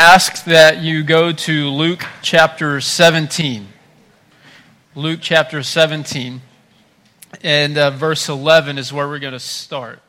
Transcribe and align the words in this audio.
ask 0.00 0.44
that 0.44 0.80
you 0.80 1.02
go 1.02 1.30
to 1.30 1.68
Luke 1.68 2.06
chapter 2.22 2.80
17. 2.80 3.68
Luke 4.94 5.18
chapter 5.20 5.62
17. 5.62 6.40
And 7.42 7.76
uh, 7.76 7.90
verse 7.90 8.30
11 8.30 8.78
is 8.78 8.94
where 8.94 9.06
we're 9.06 9.18
going 9.18 9.34
to 9.34 9.38
start. 9.38 10.00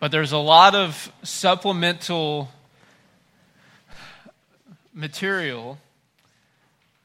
But 0.00 0.10
there's 0.10 0.32
a 0.32 0.38
lot 0.38 0.74
of 0.74 1.12
supplemental 1.22 2.48
material 4.92 5.78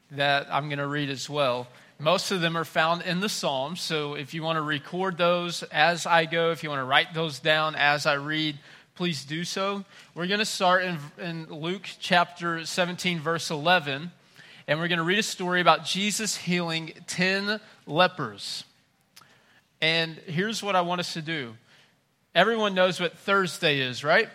that 0.10 0.48
I'm 0.52 0.68
going 0.68 0.80
to 0.80 0.88
read 0.88 1.12
as 1.12 1.30
well. 1.30 1.68
Most 2.00 2.32
of 2.32 2.42
them 2.42 2.58
are 2.58 2.66
found 2.66 3.04
in 3.04 3.20
the 3.20 3.30
Psalms. 3.30 3.82
So 3.82 4.16
if 4.16 4.34
you 4.34 4.42
want 4.42 4.58
to 4.58 4.64
record 4.64 5.20
those 5.20 5.62
as 5.62 6.08
I 6.08 6.26
go, 6.26 6.50
if 6.50 6.64
you 6.64 6.70
want 6.70 6.80
to 6.80 6.86
write 6.86 7.14
those 7.14 7.38
down 7.38 7.76
as 7.76 8.08
I 8.08 8.16
read, 8.16 8.58
please 8.96 9.26
do 9.26 9.44
so. 9.44 9.84
We're 10.14 10.28
going 10.28 10.40
to 10.40 10.46
start 10.46 10.86
in, 10.86 10.98
in 11.20 11.48
Luke 11.48 11.86
chapter 12.00 12.66
17, 12.66 13.20
verse 13.20 13.52
11, 13.52 14.10
and 14.70 14.80
we're 14.80 14.88
going 14.88 15.00
to 15.00 15.04
read 15.04 15.20
a 15.20 15.24
story 15.24 15.60
about 15.60 15.84
Jesus 15.84 16.38
healing 16.38 16.94
10 17.08 17.60
lepers. 17.86 18.64
And 19.82 20.16
here's 20.28 20.64
what 20.64 20.78
I 20.78 20.82
want 20.82 21.02
us 21.02 21.14
to 21.14 21.22
do 21.22 21.56
everyone 22.34 22.74
knows 22.74 23.02
what 23.02 23.18
Thursday 23.18 23.82
is, 23.82 24.04
right? 24.04 24.30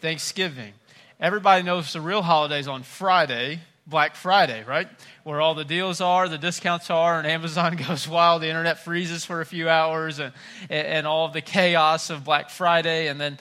Thanksgiving. 0.00 0.72
Everybody 1.20 1.62
knows 1.62 1.92
the 1.92 2.00
real 2.00 2.22
holiday 2.22 2.58
is 2.58 2.66
on 2.66 2.82
Friday, 2.82 3.60
Black 3.86 4.16
Friday, 4.16 4.64
right? 4.64 4.88
Where 5.22 5.40
all 5.40 5.54
the 5.54 5.64
deals 5.64 6.00
are, 6.00 6.28
the 6.28 6.38
discounts 6.38 6.90
are, 6.90 7.18
and 7.18 7.26
Amazon 7.26 7.76
goes 7.88 8.08
wild, 8.08 8.42
the 8.42 8.48
internet 8.48 8.80
freezes 8.80 9.24
for 9.24 9.40
a 9.40 9.46
few 9.46 9.68
hours, 9.68 10.18
and, 10.18 10.32
and 10.68 11.06
all 11.06 11.26
of 11.26 11.32
the 11.32 11.40
chaos 11.40 12.10
of 12.10 12.24
Black 12.24 12.50
Friday. 12.50 13.06
And 13.06 13.20
then, 13.20 13.38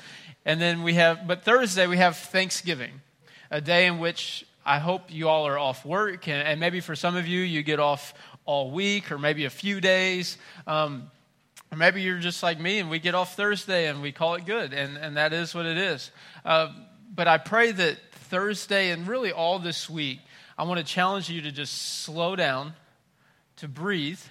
and 0.49 0.59
then 0.59 0.81
we 0.81 0.95
have, 0.95 1.27
but 1.27 1.43
Thursday 1.43 1.85
we 1.85 1.97
have 1.97 2.17
Thanksgiving, 2.17 3.01
a 3.51 3.61
day 3.61 3.85
in 3.85 3.99
which 3.99 4.43
I 4.65 4.79
hope 4.79 5.13
you 5.13 5.29
all 5.29 5.45
are 5.45 5.59
off 5.59 5.85
work, 5.85 6.27
and, 6.27 6.41
and 6.41 6.59
maybe 6.59 6.79
for 6.79 6.95
some 6.95 7.15
of 7.15 7.27
you, 7.27 7.41
you 7.41 7.61
get 7.61 7.79
off 7.79 8.15
all 8.45 8.71
week 8.71 9.11
or 9.11 9.19
maybe 9.19 9.45
a 9.45 9.51
few 9.51 9.79
days. 9.79 10.39
Um, 10.65 11.11
or 11.71 11.77
maybe 11.77 12.01
you're 12.01 12.17
just 12.17 12.41
like 12.41 12.59
me 12.59 12.79
and 12.79 12.89
we 12.89 12.97
get 12.97 13.13
off 13.13 13.35
Thursday 13.35 13.89
and 13.89 14.01
we 14.01 14.11
call 14.11 14.33
it 14.33 14.47
good, 14.47 14.73
and, 14.73 14.97
and 14.97 15.17
that 15.17 15.33
is 15.33 15.53
what 15.53 15.67
it 15.67 15.77
is. 15.77 16.09
Uh, 16.43 16.69
but 17.13 17.27
I 17.27 17.37
pray 17.37 17.71
that 17.71 17.97
Thursday 18.11 18.89
and 18.89 19.07
really 19.07 19.31
all 19.31 19.59
this 19.59 19.87
week, 19.87 20.19
I 20.57 20.63
want 20.63 20.79
to 20.79 20.83
challenge 20.83 21.29
you 21.29 21.43
to 21.43 21.51
just 21.51 22.01
slow 22.01 22.35
down, 22.35 22.73
to 23.57 23.67
breathe, 23.67 24.21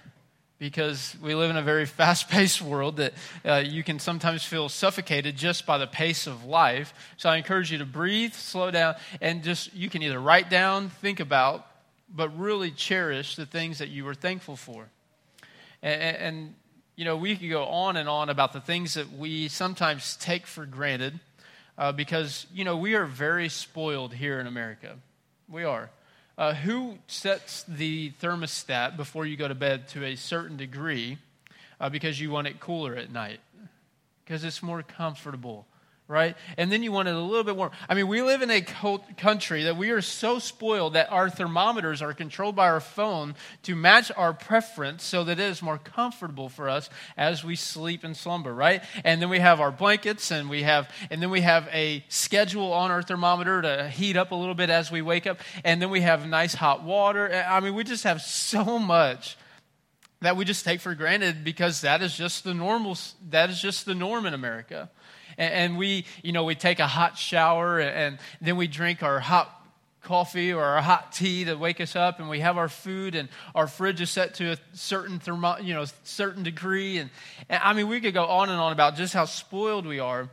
because 0.59 1.17
we 1.23 1.35
live 1.35 1.51
in 1.51 1.57
a 1.57 1.63
very 1.63 1.87
fast 1.99 2.29
paced 2.29 2.61
world 2.61 2.97
that 2.97 3.13
uh, 3.45 3.63
you 3.65 3.83
can 3.83 3.99
sometimes 3.99 4.45
feel 4.45 4.69
suffocated 4.69 5.37
just 5.37 5.67
by 5.67 5.79
the 5.79 5.87
pace 5.87 6.27
of 6.27 6.45
life. 6.45 6.93
So 7.17 7.29
I 7.29 7.37
encourage 7.37 7.71
you 7.71 7.79
to 7.79 7.87
breathe, 7.87 8.33
slow 8.33 8.71
down, 8.71 8.97
and 9.21 9.43
just 9.43 9.75
you 9.75 9.89
can 9.89 10.03
either 10.03 10.21
write 10.21 10.51
down, 10.51 10.91
think 10.91 11.21
about, 11.21 11.67
but 12.15 12.37
really 12.39 12.71
cherish 12.71 13.37
the 13.37 13.47
things 13.47 13.79
that 13.79 13.89
you 13.89 14.05
were 14.05 14.15
thankful 14.15 14.57
for. 14.57 14.89
And, 15.83 16.17
and 16.17 16.55
you 16.97 17.05
know, 17.05 17.17
we 17.17 17.37
could 17.37 17.51
go 17.51 17.65
on 17.65 17.97
and 17.97 18.09
on 18.09 18.29
about 18.29 18.53
the 18.53 18.61
things 18.61 18.95
that 18.95 19.13
we 19.13 19.49
sometimes 19.49 20.17
take 20.17 20.47
for 20.47 20.67
granted 20.67 21.21
uh, 21.77 21.93
because, 21.93 22.47
you 22.53 22.65
know, 22.65 22.77
we 22.77 22.95
are 22.95 23.05
very 23.05 23.49
spoiled 23.49 24.13
here 24.13 24.41
in 24.41 24.49
America. 24.49 24.97
We 25.49 25.63
are. 25.63 25.91
Uh, 26.39 26.55
who 26.55 26.97
sets 27.09 27.65
the 27.67 28.13
thermostat 28.23 28.97
before 28.97 29.27
you 29.27 29.37
go 29.37 29.49
to 29.49 29.57
bed 29.57 29.89
to 29.89 30.05
a 30.05 30.15
certain 30.15 30.57
degree 30.57 31.19
uh, 31.81 31.89
because 31.89 32.21
you 32.21 32.31
want 32.31 32.47
it 32.47 32.61
cooler 32.61 32.95
at 32.95 33.11
night? 33.11 33.41
Because 34.25 34.45
it's 34.45 34.63
more 34.63 34.85
comfortable 34.85 35.67
right? 36.09 36.37
And 36.57 36.73
then 36.73 36.83
you 36.83 36.91
want 36.91 37.07
it 37.09 37.15
a 37.15 37.21
little 37.21 37.45
bit 37.45 37.55
warm. 37.55 37.71
I 37.87 37.95
mean, 37.95 38.09
we 38.09 38.23
live 38.23 38.41
in 38.41 38.51
a 38.51 38.63
country 38.63 39.65
that 39.65 39.77
we 39.77 39.91
are 39.91 40.01
so 40.01 40.39
spoiled 40.39 40.95
that 40.95 41.13
our 41.13 41.29
thermometers 41.29 42.01
are 42.01 42.15
controlled 42.15 42.57
by 42.57 42.69
our 42.69 42.81
phone 42.81 43.35
to 43.65 43.77
match 43.77 44.11
our 44.17 44.33
preference 44.33 45.05
so 45.05 45.23
that 45.25 45.39
it 45.39 45.45
is 45.45 45.61
more 45.61 45.77
comfortable 45.77 46.49
for 46.49 46.71
us 46.71 46.89
as 47.19 47.45
we 47.45 47.55
sleep 47.57 48.05
and 48.05 48.17
slumber, 48.17 48.55
right? 48.55 48.83
And 49.05 49.21
then 49.21 49.29
we 49.29 49.39
have 49.39 49.61
our 49.61 49.71
blankets 49.71 50.31
and 50.31 50.49
we 50.49 50.63
have 50.63 50.91
and 51.11 51.21
then 51.21 51.29
we 51.29 51.43
have 51.43 51.69
a 51.73 52.03
schedule 52.09 52.73
on 52.73 52.91
our 52.91 53.03
thermometer 53.03 53.61
to 53.61 53.89
heat 53.91 54.17
up 54.17 54.33
a 54.33 54.35
little 54.35 54.55
bit 54.55 54.71
as 54.71 54.91
we 54.91 55.03
wake 55.03 55.27
up. 55.27 55.39
And 55.63 55.81
then 55.83 55.91
we 55.91 56.01
have 56.01 56.27
nice 56.27 56.55
hot 56.55 56.83
water. 56.83 57.31
I 57.47 57.61
mean, 57.61 57.75
we 57.75 57.85
just 57.85 58.05
have 58.05 58.23
so 58.23 58.79
much 58.79 59.37
that 60.21 60.37
we 60.37 60.45
just 60.45 60.65
take 60.65 60.81
for 60.81 60.95
granted 60.95 61.45
because 61.45 61.83
that 61.83 62.03
is 62.03 62.17
just 62.17 62.45
the 62.45 62.55
normal 62.55 62.97
that 63.29 63.51
is 63.51 63.61
just 63.61 63.85
the 63.85 63.95
norm 63.95 64.25
in 64.25 64.33
America 64.33 64.91
and, 65.39 65.79
we, 65.79 66.05
you 66.23 66.33
know, 66.33 66.45
we 66.45 66.55
take 66.55 66.81
a 66.81 66.87
hot 66.87 67.17
shower 67.17 67.79
and, 67.79 67.91
and 67.91 68.19
then 68.41 68.57
we 68.57 68.67
drink 68.67 69.03
our 69.03 69.21
hot 69.21 69.55
coffee 70.03 70.53
or 70.53 70.63
our 70.63 70.83
hot 70.83 71.13
tea 71.13 71.45
to 71.45 71.55
wake 71.55 71.81
us 71.81 71.95
up. 71.95 72.19
And 72.19 72.29
we 72.29 72.41
have 72.41 72.57
our 72.59 72.69
food 72.69 73.15
and 73.15 73.29
our 73.55 73.67
fridge 73.67 74.01
is 74.01 74.11
set 74.11 74.35
to 74.35 74.53
a 74.53 74.57
certain 74.73 75.19
thermo, 75.19 75.59
you 75.59 75.75
know 75.75 75.85
certain 76.05 76.43
degree. 76.43 76.99
And, 76.99 77.11
and 77.49 77.61
i 77.63 77.73
mean 77.73 77.89
we 77.89 78.01
could 78.01 78.15
go 78.15 78.25
on 78.25 78.49
and 78.49 78.59
on 78.59 78.73
about 78.73 78.97
just 78.97 79.15
how 79.15 79.25
spoiled 79.25 79.87
we 79.87 79.99
are 79.99 80.29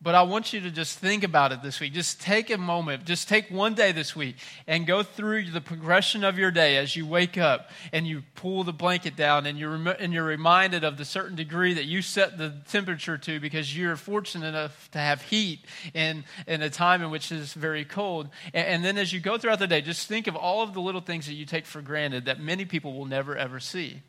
but 0.00 0.14
I 0.14 0.22
want 0.22 0.52
you 0.52 0.60
to 0.60 0.70
just 0.70 0.98
think 0.98 1.24
about 1.24 1.52
it 1.52 1.62
this 1.62 1.80
week. 1.80 1.94
Just 1.94 2.20
take 2.20 2.50
a 2.50 2.58
moment, 2.58 3.06
just 3.06 3.28
take 3.28 3.50
one 3.50 3.72
day 3.74 3.92
this 3.92 4.14
week 4.14 4.36
and 4.66 4.86
go 4.86 5.02
through 5.02 5.50
the 5.50 5.60
progression 5.60 6.22
of 6.22 6.38
your 6.38 6.50
day 6.50 6.76
as 6.76 6.94
you 6.94 7.06
wake 7.06 7.38
up 7.38 7.70
and 7.92 8.06
you 8.06 8.22
pull 8.34 8.62
the 8.62 8.74
blanket 8.74 9.16
down 9.16 9.46
and 9.46 9.58
you're, 9.58 9.74
and 9.74 10.12
you're 10.12 10.24
reminded 10.24 10.84
of 10.84 10.98
the 10.98 11.04
certain 11.04 11.34
degree 11.34 11.72
that 11.72 11.86
you 11.86 12.02
set 12.02 12.36
the 12.36 12.54
temperature 12.68 13.16
to 13.16 13.40
because 13.40 13.76
you're 13.76 13.96
fortunate 13.96 14.46
enough 14.46 14.90
to 14.90 14.98
have 14.98 15.22
heat 15.22 15.64
in, 15.94 16.24
in 16.46 16.60
a 16.60 16.68
time 16.68 17.02
in 17.02 17.10
which 17.10 17.32
it's 17.32 17.54
very 17.54 17.84
cold. 17.84 18.28
And, 18.52 18.66
and 18.66 18.84
then 18.84 18.98
as 18.98 19.14
you 19.14 19.20
go 19.20 19.38
throughout 19.38 19.60
the 19.60 19.66
day, 19.66 19.80
just 19.80 20.06
think 20.06 20.26
of 20.26 20.36
all 20.36 20.62
of 20.62 20.74
the 20.74 20.80
little 20.80 21.00
things 21.00 21.26
that 21.26 21.34
you 21.34 21.46
take 21.46 21.64
for 21.64 21.80
granted 21.80 22.26
that 22.26 22.38
many 22.38 22.66
people 22.66 22.92
will 22.92 23.06
never 23.06 23.34
ever 23.34 23.58
see. 23.58 24.02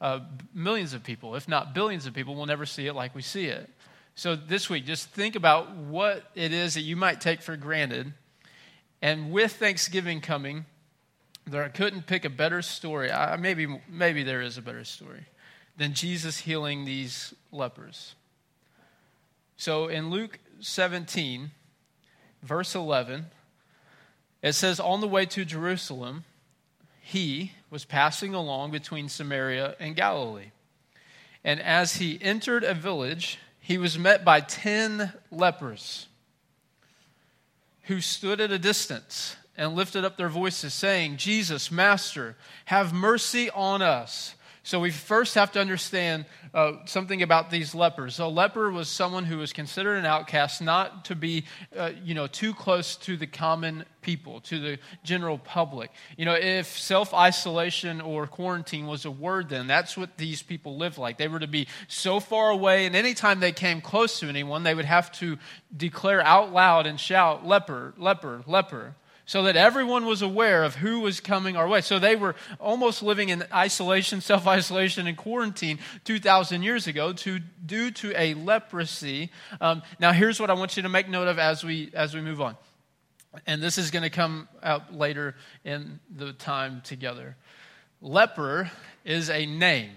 Uh, 0.00 0.20
millions 0.52 0.94
of 0.94 1.02
people, 1.02 1.34
if 1.36 1.48
not 1.48 1.74
billions 1.74 2.06
of 2.06 2.14
people, 2.14 2.34
will 2.34 2.46
never 2.46 2.66
see 2.66 2.86
it 2.86 2.94
like 2.94 3.14
we 3.14 3.22
see 3.22 3.46
it. 3.46 3.70
So 4.18 4.34
this 4.34 4.68
week, 4.68 4.84
just 4.84 5.10
think 5.10 5.36
about 5.36 5.76
what 5.76 6.24
it 6.34 6.52
is 6.52 6.74
that 6.74 6.80
you 6.80 6.96
might 6.96 7.20
take 7.20 7.40
for 7.40 7.56
granted. 7.56 8.14
And 9.00 9.30
with 9.30 9.52
Thanksgiving 9.52 10.20
coming, 10.20 10.66
there 11.46 11.62
I 11.62 11.68
couldn't 11.68 12.08
pick 12.08 12.24
a 12.24 12.28
better 12.28 12.60
story. 12.60 13.12
I, 13.12 13.36
maybe, 13.36 13.80
maybe 13.88 14.24
there 14.24 14.42
is 14.42 14.58
a 14.58 14.60
better 14.60 14.82
story 14.82 15.26
than 15.76 15.94
Jesus 15.94 16.38
healing 16.38 16.84
these 16.84 17.32
lepers. 17.52 18.16
So 19.56 19.86
in 19.86 20.10
Luke 20.10 20.40
17, 20.58 21.52
verse 22.42 22.74
11, 22.74 23.26
it 24.42 24.54
says, 24.54 24.80
On 24.80 25.00
the 25.00 25.06
way 25.06 25.26
to 25.26 25.44
Jerusalem, 25.44 26.24
he 27.00 27.52
was 27.70 27.84
passing 27.84 28.34
along 28.34 28.72
between 28.72 29.08
Samaria 29.08 29.76
and 29.78 29.94
Galilee. 29.94 30.50
And 31.44 31.60
as 31.60 31.98
he 31.98 32.18
entered 32.20 32.64
a 32.64 32.74
village, 32.74 33.38
he 33.68 33.76
was 33.76 33.98
met 33.98 34.24
by 34.24 34.40
10 34.40 35.12
lepers 35.30 36.06
who 37.82 38.00
stood 38.00 38.40
at 38.40 38.50
a 38.50 38.58
distance 38.58 39.36
and 39.58 39.74
lifted 39.74 40.06
up 40.06 40.16
their 40.16 40.30
voices, 40.30 40.72
saying, 40.72 41.18
Jesus, 41.18 41.70
Master, 41.70 42.34
have 42.64 42.94
mercy 42.94 43.50
on 43.50 43.82
us. 43.82 44.34
So 44.68 44.80
we 44.80 44.90
first 44.90 45.34
have 45.36 45.52
to 45.52 45.62
understand 45.62 46.26
uh, 46.52 46.72
something 46.84 47.22
about 47.22 47.50
these 47.50 47.74
lepers. 47.74 48.18
A 48.18 48.26
leper 48.26 48.70
was 48.70 48.90
someone 48.90 49.24
who 49.24 49.38
was 49.38 49.54
considered 49.54 49.96
an 49.96 50.04
outcast, 50.04 50.60
not 50.60 51.06
to 51.06 51.16
be, 51.16 51.46
uh, 51.74 51.92
you 52.04 52.12
know, 52.12 52.26
too 52.26 52.52
close 52.52 52.94
to 52.96 53.16
the 53.16 53.26
common 53.26 53.86
people, 54.02 54.40
to 54.42 54.60
the 54.60 54.78
general 55.02 55.38
public. 55.38 55.90
You 56.18 56.26
know, 56.26 56.34
if 56.34 56.78
self 56.78 57.14
isolation 57.14 58.02
or 58.02 58.26
quarantine 58.26 58.86
was 58.86 59.06
a 59.06 59.10
word, 59.10 59.48
then 59.48 59.68
that's 59.68 59.96
what 59.96 60.18
these 60.18 60.42
people 60.42 60.76
lived 60.76 60.98
like. 60.98 61.16
They 61.16 61.28
were 61.28 61.40
to 61.40 61.46
be 61.46 61.66
so 61.86 62.20
far 62.20 62.50
away, 62.50 62.84
and 62.84 62.94
anytime 62.94 63.40
they 63.40 63.52
came 63.52 63.80
close 63.80 64.20
to 64.20 64.28
anyone, 64.28 64.64
they 64.64 64.74
would 64.74 64.84
have 64.84 65.10
to 65.12 65.38
declare 65.74 66.20
out 66.20 66.52
loud 66.52 66.86
and 66.86 67.00
shout, 67.00 67.46
"Leper, 67.46 67.94
leper, 67.96 68.42
leper." 68.46 68.96
So 69.28 69.42
that 69.42 69.56
everyone 69.56 70.06
was 70.06 70.22
aware 70.22 70.64
of 70.64 70.76
who 70.76 71.00
was 71.00 71.20
coming 71.20 71.54
our 71.54 71.68
way. 71.68 71.82
So 71.82 71.98
they 71.98 72.16
were 72.16 72.34
almost 72.58 73.02
living 73.02 73.28
in 73.28 73.44
isolation, 73.52 74.20
self 74.22 74.46
isolation, 74.46 75.06
and 75.06 75.18
quarantine 75.18 75.78
2,000 76.04 76.62
years 76.62 76.86
ago 76.86 77.12
to, 77.12 77.38
due 77.38 77.90
to 77.90 78.18
a 78.18 78.32
leprosy. 78.32 79.30
Um, 79.60 79.82
now, 80.00 80.12
here's 80.12 80.40
what 80.40 80.48
I 80.48 80.54
want 80.54 80.78
you 80.78 80.82
to 80.82 80.88
make 80.88 81.10
note 81.10 81.28
of 81.28 81.38
as 81.38 81.62
we, 81.62 81.90
as 81.92 82.14
we 82.14 82.22
move 82.22 82.40
on. 82.40 82.56
And 83.46 83.62
this 83.62 83.76
is 83.76 83.90
going 83.90 84.02
to 84.02 84.10
come 84.10 84.48
out 84.62 84.94
later 84.94 85.36
in 85.62 86.00
the 86.10 86.32
time 86.32 86.80
together. 86.80 87.36
Leper 88.00 88.70
is 89.04 89.28
a 89.28 89.44
name, 89.44 89.90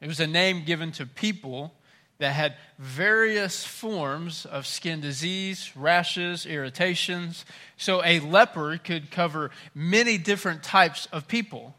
it 0.00 0.08
was 0.08 0.18
a 0.18 0.26
name 0.26 0.64
given 0.64 0.92
to 0.92 1.04
people 1.04 1.74
that 2.22 2.34
had 2.34 2.54
various 2.78 3.64
forms 3.64 4.46
of 4.46 4.64
skin 4.64 5.00
disease, 5.00 5.72
rashes, 5.74 6.46
irritations. 6.46 7.44
So 7.76 8.02
a 8.04 8.20
leper 8.20 8.78
could 8.78 9.10
cover 9.10 9.50
many 9.74 10.18
different 10.18 10.62
types 10.62 11.08
of 11.12 11.26
people. 11.26 11.74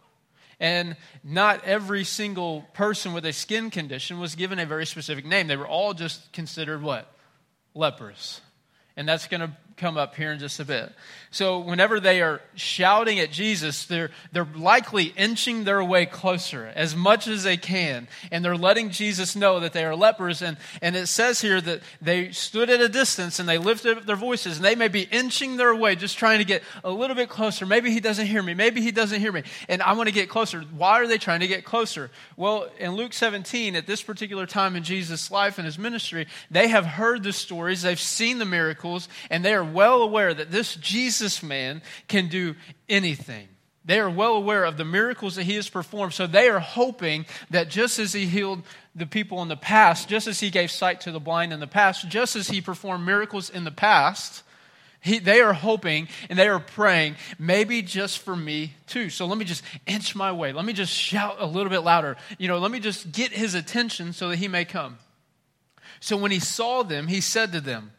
And 0.60 0.98
not 1.24 1.64
every 1.64 2.04
single 2.04 2.66
person 2.74 3.14
with 3.14 3.26
a 3.26 3.32
skin 3.32 3.70
condition 3.70 4.20
was 4.20 4.36
given 4.36 4.60
a 4.60 4.66
very 4.66 4.86
specific 4.86 5.26
name. 5.26 5.48
They 5.48 5.56
were 5.56 5.68
all 5.68 5.94
just 5.94 6.32
considered 6.34 6.82
what? 6.82 7.10
Lepers. 7.74 8.42
And 8.98 9.08
that's 9.08 9.28
going 9.28 9.42
to 9.42 9.52
come 9.78 9.98
up 9.98 10.16
here 10.16 10.32
in 10.32 10.40
just 10.40 10.60
a 10.60 10.66
bit. 10.66 10.92
So, 11.32 11.60
whenever 11.60 12.00
they 12.00 12.22
are 12.22 12.42
shouting 12.54 13.20
at 13.20 13.32
Jesus, 13.32 13.86
they're, 13.86 14.12
they're 14.32 14.48
likely 14.56 15.06
inching 15.18 15.64
their 15.64 15.84
way 15.84 16.06
closer 16.06 16.72
as 16.76 16.96
much 16.96 17.28
as 17.28 17.44
they 17.44 17.58
can. 17.58 18.08
And 18.32 18.46
they're 18.46 18.56
letting 18.56 18.92
Jesus 18.92 19.36
know 19.36 19.60
that 19.60 19.74
they 19.74 19.84
are 19.84 19.96
lepers. 19.96 20.44
And, 20.44 20.58
and 20.82 20.96
it 20.96 21.08
says 21.08 21.42
here 21.42 21.60
that 21.62 21.82
they 22.02 22.32
stood 22.32 22.70
at 22.70 22.82
a 22.82 22.90
distance 22.90 23.40
and 23.40 23.50
they 23.50 23.58
lifted 23.58 23.98
up 23.98 24.06
their 24.06 24.16
voices. 24.16 24.58
And 24.58 24.66
they 24.66 24.76
may 24.76 24.90
be 24.90 25.04
inching 25.04 25.58
their 25.58 25.74
way, 25.74 25.96
just 25.96 26.18
trying 26.18 26.38
to 26.38 26.46
get 26.46 26.62
a 26.84 26.92
little 26.92 27.16
bit 27.16 27.30
closer. 27.30 27.66
Maybe 27.66 27.90
he 27.90 28.00
doesn't 28.00 28.28
hear 28.28 28.44
me. 28.44 28.54
Maybe 28.54 28.82
he 28.82 28.92
doesn't 28.92 29.20
hear 29.20 29.32
me. 29.32 29.42
And 29.68 29.82
I 29.82 29.94
want 29.94 30.08
to 30.10 30.14
get 30.14 30.30
closer. 30.30 30.62
Why 30.62 31.02
are 31.02 31.08
they 31.08 31.18
trying 31.18 31.40
to 31.40 31.48
get 31.48 31.66
closer? 31.66 32.12
Well, 32.38 32.70
in 32.78 32.92
Luke 32.92 33.14
17, 33.14 33.76
at 33.76 33.88
this 33.88 34.04
particular 34.04 34.46
time 34.46 34.76
in 34.76 34.84
Jesus' 34.84 35.32
life 35.32 35.58
and 35.58 35.66
his 35.66 35.80
ministry, 35.80 36.28
they 36.52 36.68
have 36.68 36.86
heard 36.86 37.24
the 37.24 37.34
stories, 37.34 37.82
they've 37.82 38.00
seen 38.00 38.38
the 38.38 38.46
miracles, 38.46 39.10
and 39.32 39.44
they 39.44 39.56
are 39.56 39.63
well 39.64 40.02
aware 40.02 40.34
that 40.34 40.52
this 40.52 40.76
Jesus 40.76 41.42
man 41.44 41.82
can 42.08 42.30
do 42.30 42.56
anything. 42.88 43.48
They 43.86 44.00
are 44.00 44.10
well 44.10 44.36
aware 44.36 44.64
of 44.64 44.78
the 44.78 44.86
miracles 44.86 45.36
that 45.36 45.44
he 45.44 45.56
has 45.56 45.68
performed, 45.68 46.14
so 46.14 46.26
they 46.26 46.48
are 46.48 46.60
hoping 46.60 47.26
that 47.50 47.70
just 47.70 48.00
as 48.00 48.14
he 48.14 48.26
healed 48.26 48.64
the 48.96 49.06
people 49.06 49.42
in 49.42 49.50
the 49.50 49.58
past, 49.58 50.08
just 50.08 50.28
as 50.28 50.40
he 50.40 50.50
gave 50.50 50.72
sight 50.72 51.02
to 51.02 51.12
the 51.12 51.20
blind 51.20 51.52
in 51.52 51.60
the 51.60 51.68
past, 51.68 52.08
just 52.08 52.36
as 52.36 52.48
he 52.48 52.62
performed 52.62 53.06
miracles 53.06 53.50
in 53.50 53.66
the 53.66 53.72
past, 53.72 54.44
he, 55.02 55.20
they 55.20 55.42
are 55.42 55.52
hoping 55.52 56.08
and 56.30 56.40
they 56.40 56.48
are 56.48 56.62
praying, 56.62 57.18
maybe 57.38 57.82
just 57.82 58.20
for 58.20 58.38
me 58.38 58.74
too. 58.88 59.10
So 59.10 59.26
let 59.26 59.38
me 59.38 59.44
just 59.44 59.62
inch 59.86 60.16
my 60.16 60.32
way. 60.32 60.54
Let 60.54 60.64
me 60.64 60.72
just 60.72 60.94
shout 60.94 61.36
a 61.40 61.46
little 61.46 61.70
bit 61.70 61.80
louder. 61.80 62.16
You 62.38 62.48
know, 62.48 62.60
let 62.60 62.72
me 62.72 62.80
just 62.80 63.12
get 63.12 63.34
his 63.34 63.54
attention 63.54 64.14
so 64.14 64.30
that 64.30 64.38
he 64.38 64.48
may 64.48 64.64
come. 64.64 64.98
So 66.00 66.16
when 66.16 66.32
he 66.32 66.40
saw 66.40 66.84
them, 66.84 67.08
he 67.08 67.20
said 67.20 67.52
to 67.52 67.60
them, 67.60 67.92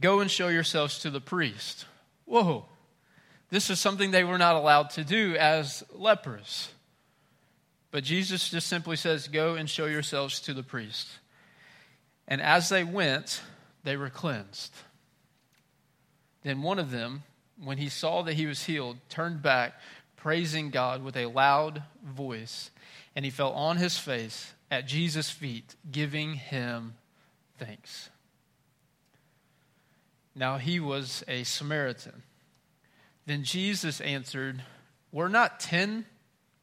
Go 0.00 0.20
and 0.20 0.30
show 0.30 0.48
yourselves 0.48 0.98
to 1.00 1.10
the 1.10 1.20
priest. 1.20 1.86
Whoa, 2.24 2.66
this 3.50 3.70
is 3.70 3.78
something 3.78 4.10
they 4.10 4.24
were 4.24 4.38
not 4.38 4.56
allowed 4.56 4.90
to 4.90 5.04
do 5.04 5.36
as 5.36 5.84
lepers. 5.92 6.70
But 7.90 8.02
Jesus 8.02 8.48
just 8.48 8.66
simply 8.66 8.96
says, 8.96 9.28
Go 9.28 9.54
and 9.54 9.70
show 9.70 9.86
yourselves 9.86 10.40
to 10.40 10.54
the 10.54 10.64
priest. 10.64 11.06
And 12.26 12.40
as 12.40 12.68
they 12.68 12.82
went, 12.82 13.42
they 13.84 13.96
were 13.96 14.10
cleansed. 14.10 14.72
Then 16.42 16.62
one 16.62 16.78
of 16.78 16.90
them, 16.90 17.22
when 17.62 17.78
he 17.78 17.88
saw 17.88 18.22
that 18.22 18.34
he 18.34 18.46
was 18.46 18.64
healed, 18.64 18.96
turned 19.08 19.42
back, 19.42 19.74
praising 20.16 20.70
God 20.70 21.04
with 21.04 21.16
a 21.16 21.26
loud 21.26 21.84
voice, 22.04 22.70
and 23.14 23.24
he 23.24 23.30
fell 23.30 23.52
on 23.52 23.76
his 23.76 23.96
face 23.96 24.54
at 24.70 24.86
Jesus' 24.86 25.30
feet, 25.30 25.76
giving 25.90 26.34
him 26.34 26.94
thanks. 27.58 28.10
Now 30.34 30.58
he 30.58 30.80
was 30.80 31.22
a 31.28 31.44
Samaritan. 31.44 32.22
Then 33.26 33.44
Jesus 33.44 34.00
answered, 34.00 34.62
Were 35.12 35.28
not 35.28 35.60
ten 35.60 36.06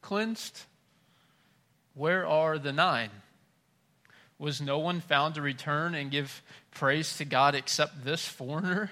cleansed? 0.02 0.64
Where 1.94 2.26
are 2.26 2.58
the 2.58 2.74
nine? 2.74 3.10
Was 4.38 4.62
no 4.62 4.80
one 4.80 5.02
found 5.02 5.36
to 5.36 5.42
return 5.42 5.94
and 5.94 6.12
give 6.12 6.42
praise 6.72 7.18
to 7.18 7.26
God 7.26 7.56
except 7.56 8.04
this 8.04 8.26
foreigner? 8.26 8.92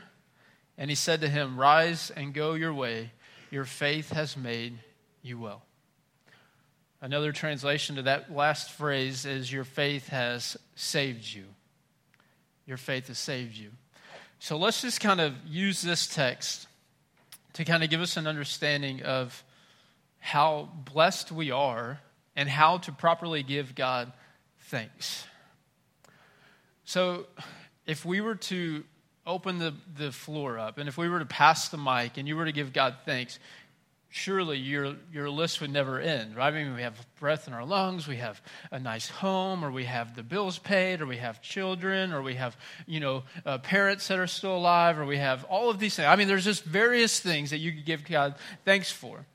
And 0.78 0.90
he 0.90 0.96
said 0.96 1.22
to 1.22 1.30
him, 1.30 1.60
Rise 1.60 2.12
and 2.16 2.34
go 2.34 2.54
your 2.54 2.74
way. 2.74 3.12
Your 3.52 3.66
faith 3.66 4.12
has 4.12 4.38
made 4.38 4.78
you 5.22 5.40
well. 5.40 5.64
Another 7.02 7.32
translation 7.32 7.96
to 7.96 8.04
that 8.04 8.34
last 8.34 8.72
phrase 8.72 9.26
is, 9.26 9.52
Your 9.52 9.64
faith 9.64 10.10
has 10.10 10.56
saved 10.76 11.26
you. 11.34 11.46
Your 12.66 12.78
faith 12.78 13.08
has 13.08 13.18
saved 13.18 13.58
you. 13.58 13.72
So 14.40 14.58
let's 14.58 14.82
just 14.82 15.02
kind 15.02 15.20
of 15.20 15.34
use 15.46 15.82
this 15.82 16.08
text 16.08 16.68
to 17.54 17.66
kind 17.66 17.84
of 17.84 17.90
give 17.90 18.00
us 18.00 18.16
an 18.16 18.26
understanding 18.26 19.04
of 19.04 19.44
how 20.20 20.70
blessed 20.86 21.30
we 21.32 21.52
are 21.52 22.00
and 22.38 22.48
how 22.48 22.78
to 22.80 22.92
properly 22.94 23.44
give 23.44 23.76
God 23.76 24.14
thanks. 24.62 25.26
So, 26.86 27.28
if 27.86 28.06
we 28.06 28.22
were 28.22 28.36
to 28.36 28.84
open 29.28 29.60
the, 29.60 29.74
the 29.98 30.12
floor 30.12 30.58
up 30.58 30.78
and 30.78 30.88
if 30.88 30.98
we 30.98 31.10
were 31.10 31.20
to 31.20 31.26
pass 31.26 31.70
the 31.70 31.78
mic 31.78 32.18
and 32.18 32.28
you 32.28 32.38
were 32.38 32.46
to 32.46 32.52
give 32.52 32.72
God 32.72 32.96
thanks, 33.06 33.40
surely 34.10 34.58
your, 34.58 34.96
your 35.14 35.30
list 35.30 35.62
would 35.62 35.72
never 35.72 36.00
end, 36.00 36.36
right? 36.36 36.52
I 36.54 36.64
mean, 36.64 36.76
we 36.76 36.82
have 36.82 37.06
breath 37.20 37.48
in 37.48 37.54
our 37.54 37.64
lungs, 37.64 38.08
we 38.08 38.18
have 38.18 38.42
a 38.72 38.80
nice 38.80 39.08
home, 39.08 39.64
or 39.64 39.72
we 39.72 39.86
have 39.86 40.16
the 40.16 40.24
bills 40.24 40.58
paid, 40.58 41.02
or 41.02 41.06
we 41.06 41.18
have 41.18 41.42
children, 41.42 42.12
or 42.12 42.22
we 42.24 42.36
have, 42.36 42.58
you 42.88 43.00
know, 43.00 43.24
uh, 43.46 43.60
parents 43.60 44.08
that 44.08 44.18
are 44.18 44.28
still 44.28 44.56
alive, 44.58 44.98
or 44.98 45.06
we 45.06 45.18
have 45.18 45.44
all 45.46 45.70
of 45.70 45.78
these 45.78 45.96
things. 45.96 46.08
I 46.08 46.16
mean, 46.16 46.28
there's 46.28 46.46
just 46.46 46.64
various 46.64 47.20
things 47.20 47.52
that 47.52 47.60
you 47.60 47.72
could 47.72 47.86
give 47.86 48.04
God 48.04 48.36
thanks 48.66 48.92
for. 48.92 49.26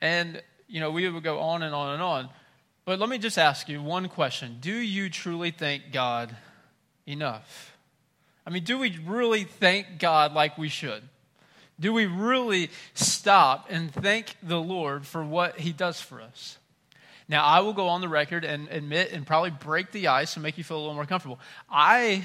And, 0.00 0.42
you 0.66 0.80
know, 0.80 0.90
we 0.90 1.08
would 1.08 1.22
go 1.22 1.38
on 1.38 1.62
and 1.62 1.74
on 1.74 1.94
and 1.94 2.02
on. 2.02 2.28
But 2.84 2.98
let 2.98 3.08
me 3.08 3.18
just 3.18 3.38
ask 3.38 3.68
you 3.68 3.82
one 3.82 4.08
question 4.08 4.58
Do 4.60 4.74
you 4.74 5.10
truly 5.10 5.50
thank 5.50 5.92
God 5.92 6.34
enough? 7.06 7.76
I 8.46 8.50
mean, 8.50 8.64
do 8.64 8.78
we 8.78 8.98
really 9.04 9.44
thank 9.44 9.98
God 9.98 10.32
like 10.32 10.56
we 10.58 10.70
should? 10.70 11.02
Do 11.80 11.92
we 11.92 12.06
really 12.06 12.70
stop 12.94 13.68
and 13.70 13.92
thank 13.92 14.36
the 14.42 14.60
Lord 14.60 15.06
for 15.06 15.24
what 15.24 15.58
he 15.58 15.72
does 15.72 16.00
for 16.00 16.20
us? 16.20 16.58
Now, 17.28 17.44
I 17.44 17.60
will 17.60 17.74
go 17.74 17.88
on 17.88 18.00
the 18.00 18.08
record 18.08 18.44
and 18.44 18.68
admit 18.68 19.12
and 19.12 19.26
probably 19.26 19.50
break 19.50 19.92
the 19.92 20.08
ice 20.08 20.34
and 20.34 20.42
make 20.42 20.56
you 20.56 20.64
feel 20.64 20.78
a 20.78 20.80
little 20.80 20.94
more 20.94 21.06
comfortable. 21.06 21.38
I 21.70 22.24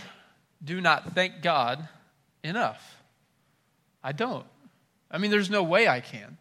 do 0.63 0.79
not 0.79 1.13
thank 1.13 1.41
God 1.41 1.87
enough. 2.43 3.01
I 4.03 4.13
don't. 4.13 4.45
I 5.11 5.17
mean, 5.17 5.29
there's 5.29 5.49
no 5.49 5.61
way 5.61 5.87
I 5.87 5.99
can. 5.99 6.37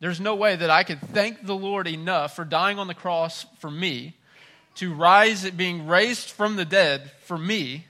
There's 0.00 0.20
no 0.20 0.36
way 0.36 0.54
that 0.54 0.70
I 0.70 0.84
could 0.84 1.00
thank 1.00 1.44
the 1.44 1.56
Lord 1.56 1.88
enough 1.88 2.36
for 2.36 2.44
dying 2.44 2.78
on 2.78 2.86
the 2.86 2.94
cross 2.94 3.46
for 3.58 3.70
me, 3.70 4.16
to 4.76 4.94
rise, 4.94 5.50
being 5.50 5.88
raised 5.88 6.30
from 6.30 6.54
the 6.54 6.64
dead 6.64 7.10
for 7.24 7.36
me, 7.36 7.87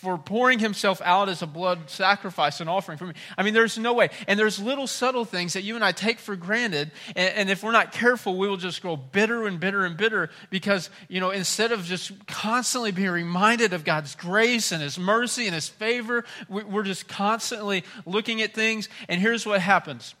for 0.00 0.16
pouring 0.16 0.60
himself 0.60 1.02
out 1.04 1.28
as 1.28 1.42
a 1.42 1.46
blood 1.46 1.90
sacrifice 1.90 2.60
and 2.60 2.70
offering 2.70 2.98
for 2.98 3.06
me. 3.06 3.14
I 3.36 3.42
mean, 3.42 3.52
there's 3.52 3.76
no 3.76 3.92
way. 3.92 4.10
And 4.28 4.38
there's 4.38 4.60
little 4.60 4.86
subtle 4.86 5.24
things 5.24 5.54
that 5.54 5.62
you 5.62 5.74
and 5.74 5.84
I 5.84 5.90
take 5.90 6.20
for 6.20 6.36
granted. 6.36 6.92
And, 7.16 7.34
and, 7.34 7.50
if 7.50 7.64
we're 7.64 7.72
not 7.72 7.90
careful, 7.90 8.38
we 8.38 8.48
will 8.48 8.56
just 8.56 8.80
grow 8.80 8.96
bitter 8.96 9.46
and 9.48 9.58
bitter 9.58 9.84
and 9.84 9.96
bitter 9.96 10.30
because, 10.50 10.90
you 11.08 11.18
know, 11.18 11.30
instead 11.30 11.72
of 11.72 11.84
just 11.84 12.26
constantly 12.26 12.92
being 12.92 13.10
reminded 13.10 13.72
of 13.72 13.84
God's 13.84 14.14
grace 14.14 14.70
and 14.70 14.80
his 14.80 14.98
mercy 14.98 15.46
and 15.46 15.54
his 15.54 15.68
favor, 15.68 16.24
we, 16.48 16.62
we're 16.62 16.84
just 16.84 17.08
constantly 17.08 17.82
looking 18.06 18.40
at 18.40 18.54
things. 18.54 18.88
And 19.08 19.20
here's 19.20 19.44
what 19.44 19.60
happens 19.60 20.14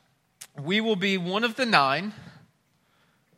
we 0.60 0.80
will 0.80 0.96
be 0.96 1.18
one 1.18 1.44
of 1.44 1.54
the 1.54 1.66
nine 1.66 2.12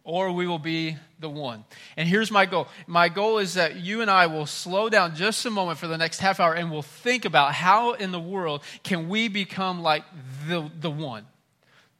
or 0.05 0.33
we 0.33 0.47
will 0.47 0.59
be 0.59 0.97
the 1.21 1.31
one. 1.31 1.65
And 1.97 2.09
here's 2.09 2.31
my 2.31 2.47
goal. 2.47 2.69
My 2.87 3.09
goal 3.09 3.39
is 3.39 3.55
that 3.55 3.77
you 3.77 4.01
and 4.01 4.11
I 4.11 4.27
will 4.27 4.47
slow 4.47 4.89
down 4.89 5.15
just 5.15 5.45
a 5.47 5.51
moment 5.51 5.79
for 5.79 5.87
the 5.87 5.99
next 5.99 6.21
half 6.21 6.41
hour 6.41 6.55
and 6.55 6.71
we'll 6.71 6.83
think 6.83 7.25
about 7.25 7.53
how 7.53 7.93
in 7.93 8.11
the 8.11 8.21
world 8.21 8.63
can 8.83 9.09
we 9.09 9.29
become 9.29 9.83
like 9.83 10.05
the, 10.49 10.71
the 10.81 10.91
one. 10.91 11.27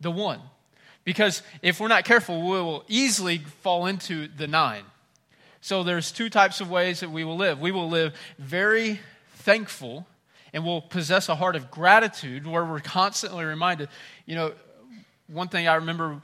The 0.01 0.11
one. 0.11 0.41
Because 1.05 1.43
if 1.63 1.81
we're 1.81 1.89
not 1.89 2.05
careful, 2.05 2.41
we 2.41 2.49
will 2.61 2.85
easily 2.89 3.39
fall 3.63 3.87
into 3.87 4.29
the 4.29 4.47
nine. 4.47 4.85
So 5.61 5.83
there's 5.83 6.11
two 6.11 6.31
types 6.31 6.61
of 6.61 6.71
ways 6.71 7.01
that 7.01 7.11
we 7.11 7.25
will 7.25 7.37
live. 7.37 7.61
We 7.61 7.73
will 7.73 7.89
live 7.89 8.15
very 8.39 9.01
thankful 9.37 10.07
and 10.53 10.65
we'll 10.65 10.81
possess 10.81 11.29
a 11.29 11.35
heart 11.35 11.57
of 11.57 11.71
gratitude 11.71 12.47
where 12.47 12.65
we're 12.65 12.81
constantly 12.81 13.45
reminded. 13.45 13.89
You 14.27 14.35
know, 14.35 14.53
one 15.29 15.49
thing 15.49 15.69
I 15.69 15.75
remember 15.77 16.21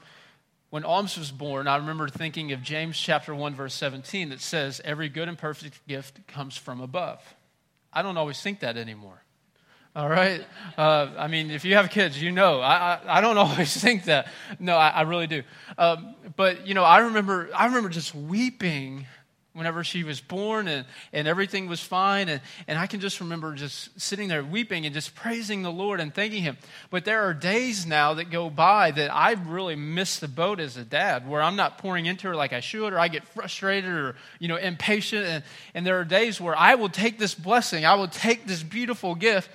when 0.69 0.83
Alms 0.83 1.17
was 1.17 1.31
born, 1.31 1.67
I 1.67 1.77
remember 1.77 2.09
thinking 2.09 2.51
of 2.51 2.61
James 2.61 2.99
chapter 2.99 3.33
1, 3.33 3.55
verse 3.55 3.73
17 3.73 4.29
that 4.29 4.41
says, 4.41 4.81
Every 4.83 5.07
good 5.07 5.29
and 5.29 5.37
perfect 5.37 5.87
gift 5.87 6.27
comes 6.27 6.57
from 6.57 6.81
above. 6.81 7.21
I 7.93 8.01
don't 8.01 8.17
always 8.17 8.41
think 8.41 8.59
that 8.59 8.75
anymore. 8.75 9.23
All 9.95 10.09
right? 10.09 10.45
Uh, 10.77 11.07
I 11.17 11.27
mean, 11.27 11.49
if 11.49 11.65
you 11.65 11.75
have 11.75 11.89
kids, 11.89 12.21
you 12.21 12.31
know. 12.31 12.59
I, 12.59 12.75
I, 12.93 13.17
I 13.17 13.21
don't 13.21 13.37
always 13.37 13.75
think 13.75 14.05
that. 14.05 14.27
No, 14.59 14.75
I, 14.75 14.89
I 14.89 15.01
really 15.03 15.27
do. 15.27 15.43
Um, 15.77 16.15
but, 16.35 16.67
you 16.67 16.73
know, 16.73 16.83
I 16.83 16.99
remember, 16.99 17.49
I 17.55 17.65
remember 17.65 17.89
just 17.89 18.13
weeping 18.13 19.07
whenever 19.57 19.83
she 19.83 20.03
was 20.03 20.21
born 20.21 20.67
and, 20.67 20.85
and 21.11 21.27
everything 21.27 21.67
was 21.67 21.81
fine. 21.81 22.29
And, 22.29 22.41
and 22.67 22.77
I 22.77 22.87
can 22.87 22.99
just 22.99 23.19
remember 23.19 23.53
just 23.55 23.99
sitting 23.99 24.27
there 24.27 24.43
weeping 24.43 24.85
and 24.85 24.93
just 24.93 25.15
praising 25.15 25.63
the 25.63 25.71
Lord 25.71 25.99
and 25.99 26.13
thanking 26.13 26.43
Him. 26.43 26.57
But 26.89 27.05
there 27.05 27.23
are 27.23 27.33
days 27.33 27.85
now 27.85 28.13
that 28.15 28.29
go 28.29 28.49
by 28.49 28.91
that 28.91 29.13
I've 29.13 29.47
really 29.47 29.75
miss 29.75 30.19
the 30.19 30.27
boat 30.27 30.59
as 30.59 30.77
a 30.77 30.83
dad, 30.83 31.27
where 31.27 31.41
I'm 31.41 31.55
not 31.55 31.79
pouring 31.79 32.05
into 32.05 32.27
her 32.27 32.35
like 32.35 32.53
I 32.53 32.59
should, 32.59 32.93
or 32.93 32.99
I 32.99 33.07
get 33.07 33.27
frustrated 33.27 33.89
or, 33.89 34.15
you 34.39 34.47
know, 34.47 34.57
impatient. 34.57 35.25
And, 35.25 35.43
and 35.73 35.85
there 35.85 35.99
are 35.99 36.05
days 36.05 36.39
where 36.39 36.55
I 36.55 36.75
will 36.75 36.89
take 36.89 37.17
this 37.17 37.33
blessing, 37.33 37.85
I 37.85 37.95
will 37.95 38.07
take 38.07 38.45
this 38.45 38.63
beautiful 38.63 39.15
gift, 39.15 39.49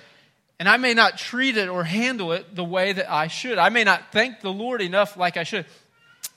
and 0.59 0.69
I 0.69 0.77
may 0.77 0.93
not 0.93 1.17
treat 1.17 1.57
it 1.57 1.67
or 1.67 1.83
handle 1.83 2.31
it 2.31 2.55
the 2.55 2.63
way 2.63 2.93
that 2.93 3.11
I 3.11 3.27
should. 3.27 3.57
I 3.57 3.69
may 3.69 3.83
not 3.83 4.11
thank 4.11 4.41
the 4.41 4.51
Lord 4.51 4.81
enough 4.81 5.17
like 5.17 5.35
I 5.37 5.43
should. 5.43 5.65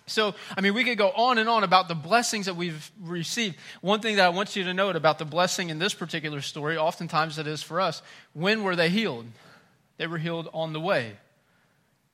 So, 0.08 0.34
I 0.56 0.60
mean, 0.60 0.74
we 0.74 0.84
could 0.84 0.98
go 0.98 1.10
on 1.10 1.38
and 1.38 1.48
on 1.48 1.64
about 1.64 1.88
the 1.88 1.94
blessings 1.96 2.46
that 2.46 2.54
we've 2.54 2.90
received. 3.02 3.56
One 3.80 4.00
thing 4.00 4.16
that 4.16 4.26
I 4.26 4.28
want 4.28 4.54
you 4.54 4.62
to 4.64 4.74
note 4.74 4.94
about 4.94 5.18
the 5.18 5.24
blessing 5.24 5.68
in 5.68 5.80
this 5.80 5.94
particular 5.94 6.40
story, 6.42 6.76
oftentimes 6.76 7.38
it 7.38 7.46
is 7.48 7.62
for 7.62 7.80
us, 7.80 8.02
when 8.32 8.62
were 8.62 8.76
they 8.76 8.88
healed? 8.88 9.26
They 9.96 10.06
were 10.06 10.18
healed 10.18 10.48
on 10.54 10.72
the 10.72 10.80
way. 10.80 11.16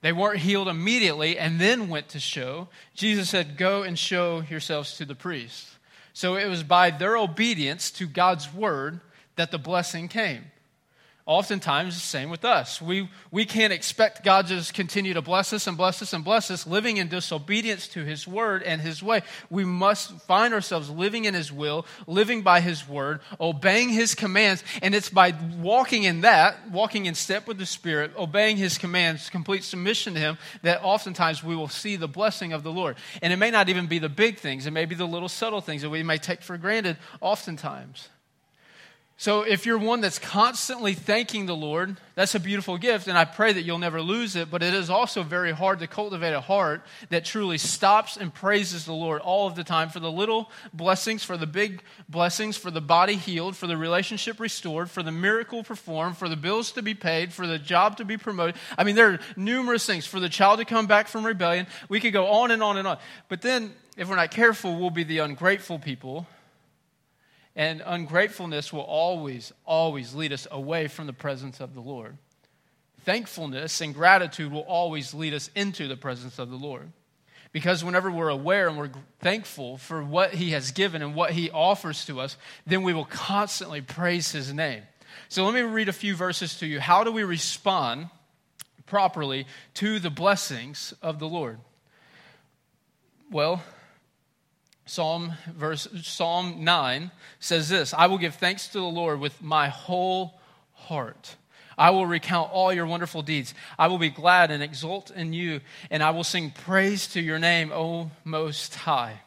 They 0.01 0.13
weren't 0.13 0.39
healed 0.39 0.69
immediately 0.69 1.39
and 1.39 1.61
then 1.61 1.89
went 1.89 2.09
to 2.11 2.21
show. 2.21 2.69
Jesus 2.95 3.29
said, 3.29 3.57
Go 3.59 3.83
and 3.83 3.99
show 3.99 4.43
yourselves 4.49 4.97
to 4.97 5.05
the 5.05 5.15
priest. 5.15 5.69
So 6.15 6.37
it 6.37 6.47
was 6.47 6.63
by 6.63 6.91
their 6.91 7.17
obedience 7.17 7.91
to 7.93 8.07
God's 8.07 8.53
word 8.53 9.01
that 9.37 9.51
the 9.51 9.59
blessing 9.59 10.09
came. 10.09 10.45
Oftentimes, 11.33 11.95
the 11.95 12.01
same 12.01 12.29
with 12.29 12.45
us. 12.45 12.83
We, 12.83 13.09
we 13.31 13.47
can't 13.47 13.73
expect 13.73 14.23
God 14.23 14.49
to 14.49 14.57
just 14.57 14.75
continue 14.75 15.15
to 15.15 15.23
bless 15.23 15.55
us 15.55 15.67
and 15.67 15.79
bless 15.79 16.03
us 16.03 16.13
and 16.13 16.23
bless 16.23 16.51
us, 16.51 16.67
living 16.67 16.99
in 16.99 17.09
disobedience 17.09 17.89
to 17.89 18.05
His 18.05 18.29
word 18.29 18.63
and 18.63 18.83
His 18.83 19.03
way. 19.03 19.23
We 19.49 19.65
must 19.65 20.11
find 20.27 20.53
ourselves 20.53 20.91
living 20.91 21.25
in 21.25 21.33
His 21.33 21.51
will, 21.51 21.87
living 22.07 22.43
by 22.43 22.61
His 22.61 22.87
word, 22.87 23.21
obeying 23.41 23.89
His 23.89 24.15
commands. 24.15 24.63
And 24.83 24.95
it's 24.95 25.09
by 25.09 25.33
walking 25.59 26.03
in 26.03 26.21
that, 26.21 26.71
walking 26.71 27.07
in 27.07 27.15
step 27.15 27.49
with 27.49 27.57
the 27.57 27.65
Spirit, 27.65 28.13
obeying 28.15 28.59
His 28.59 28.77
commands, 28.77 29.31
complete 29.31 29.65
submission 29.65 30.13
to 30.13 30.21
Him, 30.21 30.39
that 30.61 30.85
oftentimes 30.85 31.43
we 31.43 31.57
will 31.57 31.69
see 31.69 31.97
the 31.97 32.09
blessing 32.09 32.53
of 32.53 32.63
the 32.63 32.73
Lord. 32.73 32.97
And 33.23 33.33
it 33.33 33.37
may 33.37 33.51
not 33.51 33.71
even 33.71 33.87
be 33.87 33.99
the 33.99 34.11
big 34.11 34.37
things, 34.37 34.67
it 34.67 34.73
may 34.73 34.85
be 34.85 34.97
the 34.97 35.07
little 35.07 35.31
subtle 35.31 35.63
things 35.63 35.81
that 35.81 35.89
we 35.89 36.03
may 36.03 36.19
take 36.19 36.43
for 36.43 36.59
granted 36.59 36.99
oftentimes. 37.23 38.11
So, 39.23 39.43
if 39.43 39.67
you're 39.67 39.79
one 39.79 40.01
that's 40.01 40.19
constantly 40.19 40.95
thanking 40.95 41.47
the 41.47 41.55
Lord, 41.55 41.97
that's 42.17 42.35
a 42.35 42.41
beautiful 42.41 42.77
gift, 42.77 43.07
and 43.07 43.17
I 43.17 43.25
pray 43.25 43.53
that 43.53 43.63
you'll 43.63 43.79
never 43.79 44.03
lose 44.03 44.35
it. 44.35 44.51
But 44.51 44.65
it 44.65 44.75
is 44.75 44.91
also 44.91 45.23
very 45.23 45.53
hard 45.53 45.79
to 45.79 45.87
cultivate 45.87 46.33
a 46.33 46.41
heart 46.41 46.85
that 47.11 47.25
truly 47.25 47.57
stops 47.57 48.17
and 48.17 48.35
praises 48.35 48.85
the 48.85 48.93
Lord 48.93 49.21
all 49.21 49.47
of 49.47 49.55
the 49.55 49.63
time 49.63 49.91
for 49.91 50.01
the 50.01 50.11
little 50.11 50.51
blessings, 50.75 51.23
for 51.23 51.37
the 51.37 51.47
big 51.47 51.85
blessings, 52.09 52.57
for 52.57 52.73
the 52.73 52.81
body 52.81 53.15
healed, 53.15 53.55
for 53.55 53.69
the 53.69 53.77
relationship 53.77 54.41
restored, 54.41 54.91
for 54.91 55.05
the 55.05 55.13
miracle 55.13 55.63
performed, 55.63 56.17
for 56.17 56.29
the 56.29 56.35
bills 56.35 56.73
to 56.73 56.83
be 56.83 56.95
paid, 56.95 57.33
for 57.33 57.47
the 57.47 57.61
job 57.61 57.99
to 57.99 58.05
be 58.05 58.17
promoted. 58.17 58.57
I 58.77 58.83
mean, 58.83 58.97
there 58.97 59.13
are 59.13 59.21
numerous 59.37 59.87
things, 59.87 60.05
for 60.05 60.19
the 60.19 60.29
child 60.29 60.59
to 60.59 60.65
come 60.65 60.89
back 60.89 61.07
from 61.07 61.25
rebellion. 61.25 61.69
We 61.89 62.01
could 62.01 62.13
go 62.13 62.27
on 62.27 62.51
and 62.51 62.61
on 62.61 62.77
and 62.77 62.89
on. 62.89 62.99
But 63.29 63.41
then, 63.41 63.73
if 63.97 64.09
we're 64.09 64.17
not 64.17 64.33
careful, 64.33 64.81
we'll 64.81 64.91
be 64.91 65.05
the 65.05 65.19
ungrateful 65.19 65.79
people 65.79 66.27
and 67.55 67.83
ungratefulness 67.85 68.73
will 68.73 68.81
always, 68.81 69.53
always 69.65 70.15
lead 70.15 70.33
us 70.33 70.47
away 70.51 70.89
from 70.89 71.07
the 71.07 71.13
presence 71.13 71.61
of 71.61 71.75
the 71.75 71.81
Lord. 71.81 72.17
Thankfulness 73.05 73.81
and 73.81 73.95
gratitude 73.95 74.53
will 74.53 74.61
always 74.61 75.13
lead 75.13 75.35
us 75.35 75.51
into 75.55 75.89
the 75.89 75.97
presence 75.97 76.39
of 76.39 76.51
the 76.51 76.57
Lord. 76.57 76.93
Because 77.51 77.85
whenever 77.85 78.11
we're 78.11 78.29
aware 78.29 78.69
and 78.69 78.79
we're 78.79 78.91
thankful 79.21 79.77
for 79.77 80.03
what 80.03 80.35
He 80.35 80.53
has 80.53 80.71
given 80.71 81.03
and 81.03 81.15
what 81.15 81.33
He 81.33 81.51
offers 81.51 82.07
to 82.07 82.21
us, 82.21 82.37
then 82.67 82.83
we 82.83 82.95
will 82.95 83.05
constantly 83.05 83.83
praise 83.83 84.33
His 84.33 84.53
name. 84.55 84.83
So 85.29 85.45
let 85.45 85.53
me 85.53 85.61
read 85.61 85.91
a 85.91 85.93
few 85.93 86.17
verses 86.17 86.59
to 86.61 86.67
you. 86.67 86.81
How 86.81 87.05
do 87.05 87.13
we 87.13 87.25
respond 87.25 88.09
properly 88.87 89.47
to 89.75 89.99
the 89.99 90.11
blessings 90.11 90.95
of 91.03 91.19
the 91.19 91.29
Lord? 91.29 91.59
Well, 93.31 93.63
Psalm 94.85 95.35
verse 95.47 95.89
Psalm 96.03 96.65
9 96.65 97.11
says 97.41 97.69
this, 97.69 97.95
I 97.95 98.07
will 98.07 98.19
give 98.19 98.35
thanks 98.35 98.69
to 98.69 98.79
the 98.79 98.85
Lord 98.85 99.21
with 99.21 99.43
my 99.43 99.69
whole 99.69 100.41
heart. 100.75 101.37
I 101.79 101.91
will 101.91 102.07
recount 102.07 102.53
all 102.53 102.73
your 102.73 102.87
wonderful 102.87 103.23
deeds. 103.23 103.55
I 103.79 103.87
will 103.87 103.99
be 103.99 104.11
glad 104.11 104.51
and 104.51 104.63
exult 104.63 105.11
in 105.11 105.33
you, 105.33 105.61
and 105.91 106.03
I 106.03 106.11
will 106.11 106.25
sing 106.25 106.51
praise 106.51 107.07
to 107.09 107.21
your 107.21 107.39
name, 107.39 107.73
O 107.73 108.11
Most 108.25 108.75
High. 108.75 109.21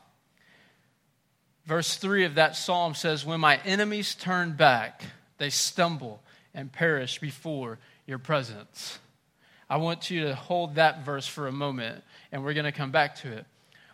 Verse 1.66 1.96
3 1.96 2.26
of 2.26 2.36
that 2.36 2.56
psalm 2.56 2.94
says, 2.94 3.26
When 3.26 3.40
my 3.40 3.58
enemies 3.66 4.14
turn 4.14 4.54
back, 4.54 5.04
they 5.38 5.50
stumble 5.50 6.22
and 6.54 6.72
perish 6.72 7.20
before 7.20 7.80
your 8.06 8.20
presence. 8.20 9.00
I 9.68 9.78
want 9.78 10.12
you 10.12 10.26
to 10.26 10.36
hold 10.36 10.76
that 10.76 11.04
verse 11.04 11.26
for 11.26 11.48
a 11.48 11.52
moment, 11.52 12.04
and 12.32 12.44
we're 12.44 12.54
going 12.54 12.66
to 12.66 12.72
come 12.72 12.92
back 12.92 13.16
to 13.18 13.32
it. 13.32 13.46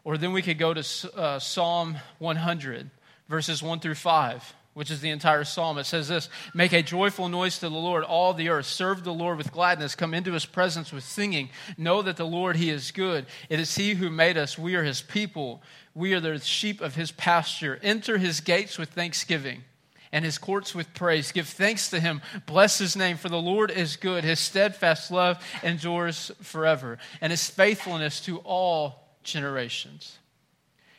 Or 0.03 0.17
then 0.17 0.33
we 0.33 0.41
could 0.41 0.57
go 0.57 0.73
to 0.73 1.13
uh, 1.15 1.39
Psalm 1.39 1.97
100, 2.19 2.89
verses 3.29 3.61
1 3.61 3.79
through 3.79 3.95
5, 3.95 4.53
which 4.73 4.89
is 4.89 4.99
the 5.01 5.11
entire 5.11 5.43
psalm. 5.43 5.77
It 5.77 5.85
says 5.85 6.07
this 6.07 6.27
Make 6.53 6.73
a 6.73 6.81
joyful 6.81 7.29
noise 7.29 7.59
to 7.59 7.69
the 7.69 7.75
Lord, 7.75 8.03
all 8.03 8.33
the 8.33 8.49
earth. 8.49 8.65
Serve 8.65 9.03
the 9.03 9.13
Lord 9.13 9.37
with 9.37 9.51
gladness. 9.51 9.93
Come 9.93 10.13
into 10.13 10.33
his 10.33 10.45
presence 10.45 10.91
with 10.91 11.03
singing. 11.03 11.49
Know 11.77 12.01
that 12.01 12.17
the 12.17 12.25
Lord, 12.25 12.55
he 12.55 12.71
is 12.71 12.91
good. 12.91 13.27
It 13.49 13.59
is 13.59 13.75
he 13.75 13.93
who 13.93 14.09
made 14.09 14.37
us. 14.37 14.57
We 14.57 14.75
are 14.75 14.83
his 14.83 15.01
people. 15.01 15.61
We 15.93 16.13
are 16.13 16.19
the 16.19 16.39
sheep 16.39 16.81
of 16.81 16.95
his 16.95 17.11
pasture. 17.11 17.79
Enter 17.83 18.17
his 18.17 18.39
gates 18.39 18.79
with 18.79 18.89
thanksgiving 18.89 19.63
and 20.11 20.25
his 20.25 20.37
courts 20.37 20.75
with 20.75 20.93
praise. 20.93 21.31
Give 21.31 21.47
thanks 21.47 21.89
to 21.89 21.99
him. 21.99 22.21
Bless 22.45 22.77
his 22.77 22.95
name, 22.95 23.17
for 23.17 23.29
the 23.29 23.41
Lord 23.41 23.71
is 23.71 23.95
good. 23.95 24.23
His 24.23 24.39
steadfast 24.39 25.11
love 25.11 25.43
endures 25.63 26.31
forever, 26.41 26.97
and 27.21 27.31
his 27.31 27.49
faithfulness 27.49 28.19
to 28.21 28.39
all 28.39 29.00
generations. 29.23 30.17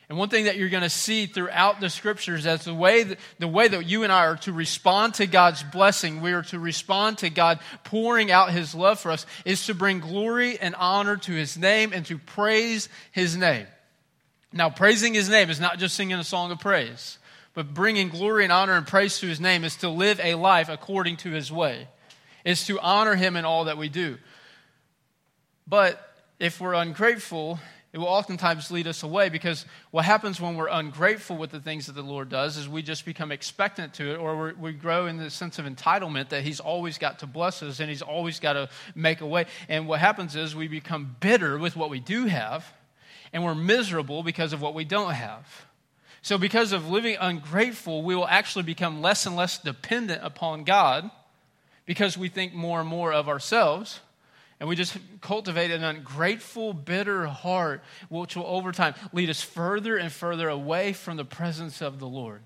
And 0.09 0.17
one 0.17 0.29
thing 0.29 0.45
that 0.45 0.57
you're 0.57 0.69
going 0.69 0.83
to 0.83 0.89
see 0.89 1.25
throughout 1.25 1.79
the 1.79 1.89
scriptures 1.89 2.45
is 2.45 2.65
the 2.65 2.73
way 2.73 3.03
that, 3.03 3.19
the 3.39 3.47
way 3.47 3.67
that 3.67 3.85
you 3.85 4.03
and 4.03 4.11
I 4.11 4.25
are 4.25 4.35
to 4.37 4.51
respond 4.51 5.15
to 5.15 5.25
God's 5.25 5.63
blessing, 5.63 6.21
we 6.21 6.33
are 6.33 6.43
to 6.43 6.59
respond 6.59 7.19
to 7.19 7.29
God 7.29 7.59
pouring 7.83 8.29
out 8.29 8.51
his 8.51 8.75
love 8.75 8.99
for 8.99 9.11
us, 9.11 9.25
is 9.45 9.65
to 9.67 9.73
bring 9.73 10.01
glory 10.01 10.59
and 10.59 10.75
honor 10.75 11.17
to 11.17 11.31
his 11.31 11.57
name 11.57 11.93
and 11.93 12.05
to 12.07 12.17
praise 12.17 12.89
his 13.11 13.37
name. 13.37 13.65
Now, 14.51 14.69
praising 14.69 15.13
his 15.13 15.29
name 15.29 15.49
is 15.49 15.59
not 15.59 15.79
just 15.79 15.95
singing 15.95 16.17
a 16.17 16.23
song 16.23 16.51
of 16.51 16.59
praise, 16.59 17.17
but 17.53 17.73
bringing 17.73 18.09
glory 18.09 18.43
and 18.43 18.53
honor 18.53 18.73
and 18.73 18.85
praise 18.85 19.19
to 19.19 19.27
his 19.27 19.39
name 19.39 19.63
is 19.63 19.77
to 19.77 19.89
live 19.89 20.19
a 20.21 20.35
life 20.35 20.69
according 20.69 21.17
to 21.17 21.31
his 21.31 21.51
way, 21.51 21.87
is 22.45 22.67
to 22.67 22.79
honor 22.79 23.15
him 23.15 23.35
in 23.35 23.45
all 23.45 23.65
that 23.65 23.77
we 23.77 23.89
do. 23.89 24.17
But 25.65 26.13
if 26.39 26.59
we're 26.59 26.73
ungrateful 26.73 27.59
it 27.93 27.99
will 27.99 28.07
oftentimes 28.07 28.71
lead 28.71 28.87
us 28.87 29.03
away 29.03 29.29
because 29.29 29.67
what 29.91 30.03
happens 30.03 30.41
when 30.41 30.55
we're 30.55 30.67
ungrateful 30.67 31.37
with 31.37 31.51
the 31.51 31.59
things 31.59 31.85
that 31.85 31.93
the 31.93 32.01
Lord 32.01 32.27
does 32.27 32.57
is 32.57 32.67
we 32.67 32.81
just 32.81 33.05
become 33.05 33.31
expectant 33.31 33.93
to 33.95 34.13
it 34.13 34.17
or 34.17 34.55
we 34.59 34.73
grow 34.73 35.05
in 35.05 35.17
the 35.17 35.29
sense 35.29 35.59
of 35.59 35.65
entitlement 35.65 36.29
that 36.29 36.41
He's 36.41 36.59
always 36.59 36.97
got 36.97 37.19
to 37.19 37.27
bless 37.27 37.61
us 37.61 37.79
and 37.79 37.89
He's 37.89 38.01
always 38.01 38.39
got 38.39 38.53
to 38.53 38.67
make 38.95 39.21
a 39.21 39.27
way. 39.27 39.45
And 39.69 39.87
what 39.87 39.99
happens 39.99 40.35
is 40.35 40.55
we 40.55 40.67
become 40.67 41.15
bitter 41.19 41.59
with 41.59 41.75
what 41.75 41.91
we 41.91 41.99
do 41.99 42.25
have 42.25 42.65
and 43.31 43.43
we're 43.43 43.53
miserable 43.53 44.23
because 44.23 44.53
of 44.53 44.61
what 44.61 44.73
we 44.73 44.85
don't 44.85 45.13
have. 45.13 45.65
So, 46.23 46.39
because 46.39 46.71
of 46.71 46.89
living 46.89 47.17
ungrateful, 47.19 48.01
we 48.01 48.15
will 48.15 48.27
actually 48.27 48.63
become 48.63 49.01
less 49.01 49.25
and 49.25 49.35
less 49.35 49.59
dependent 49.59 50.23
upon 50.23 50.63
God 50.63 51.11
because 51.85 52.17
we 52.17 52.29
think 52.29 52.53
more 52.53 52.79
and 52.79 52.89
more 52.89 53.13
of 53.13 53.29
ourselves 53.29 53.99
and 54.63 54.69
we 54.69 54.77
just 54.77 54.97
cultivate 55.19 55.71
an 55.71 55.83
ungrateful, 55.83 56.71
bitter 56.71 57.25
heart, 57.25 57.83
which 58.07 58.37
will 58.37 58.45
over 58.45 58.71
time 58.71 58.93
lead 59.11 59.29
us 59.29 59.41
further 59.41 59.97
and 59.97 60.09
further 60.09 60.47
away 60.47 60.93
from 60.93 61.17
the 61.17 61.25
presence 61.25 61.81
of 61.81 61.99
the 61.99 62.07
Lord. 62.07 62.41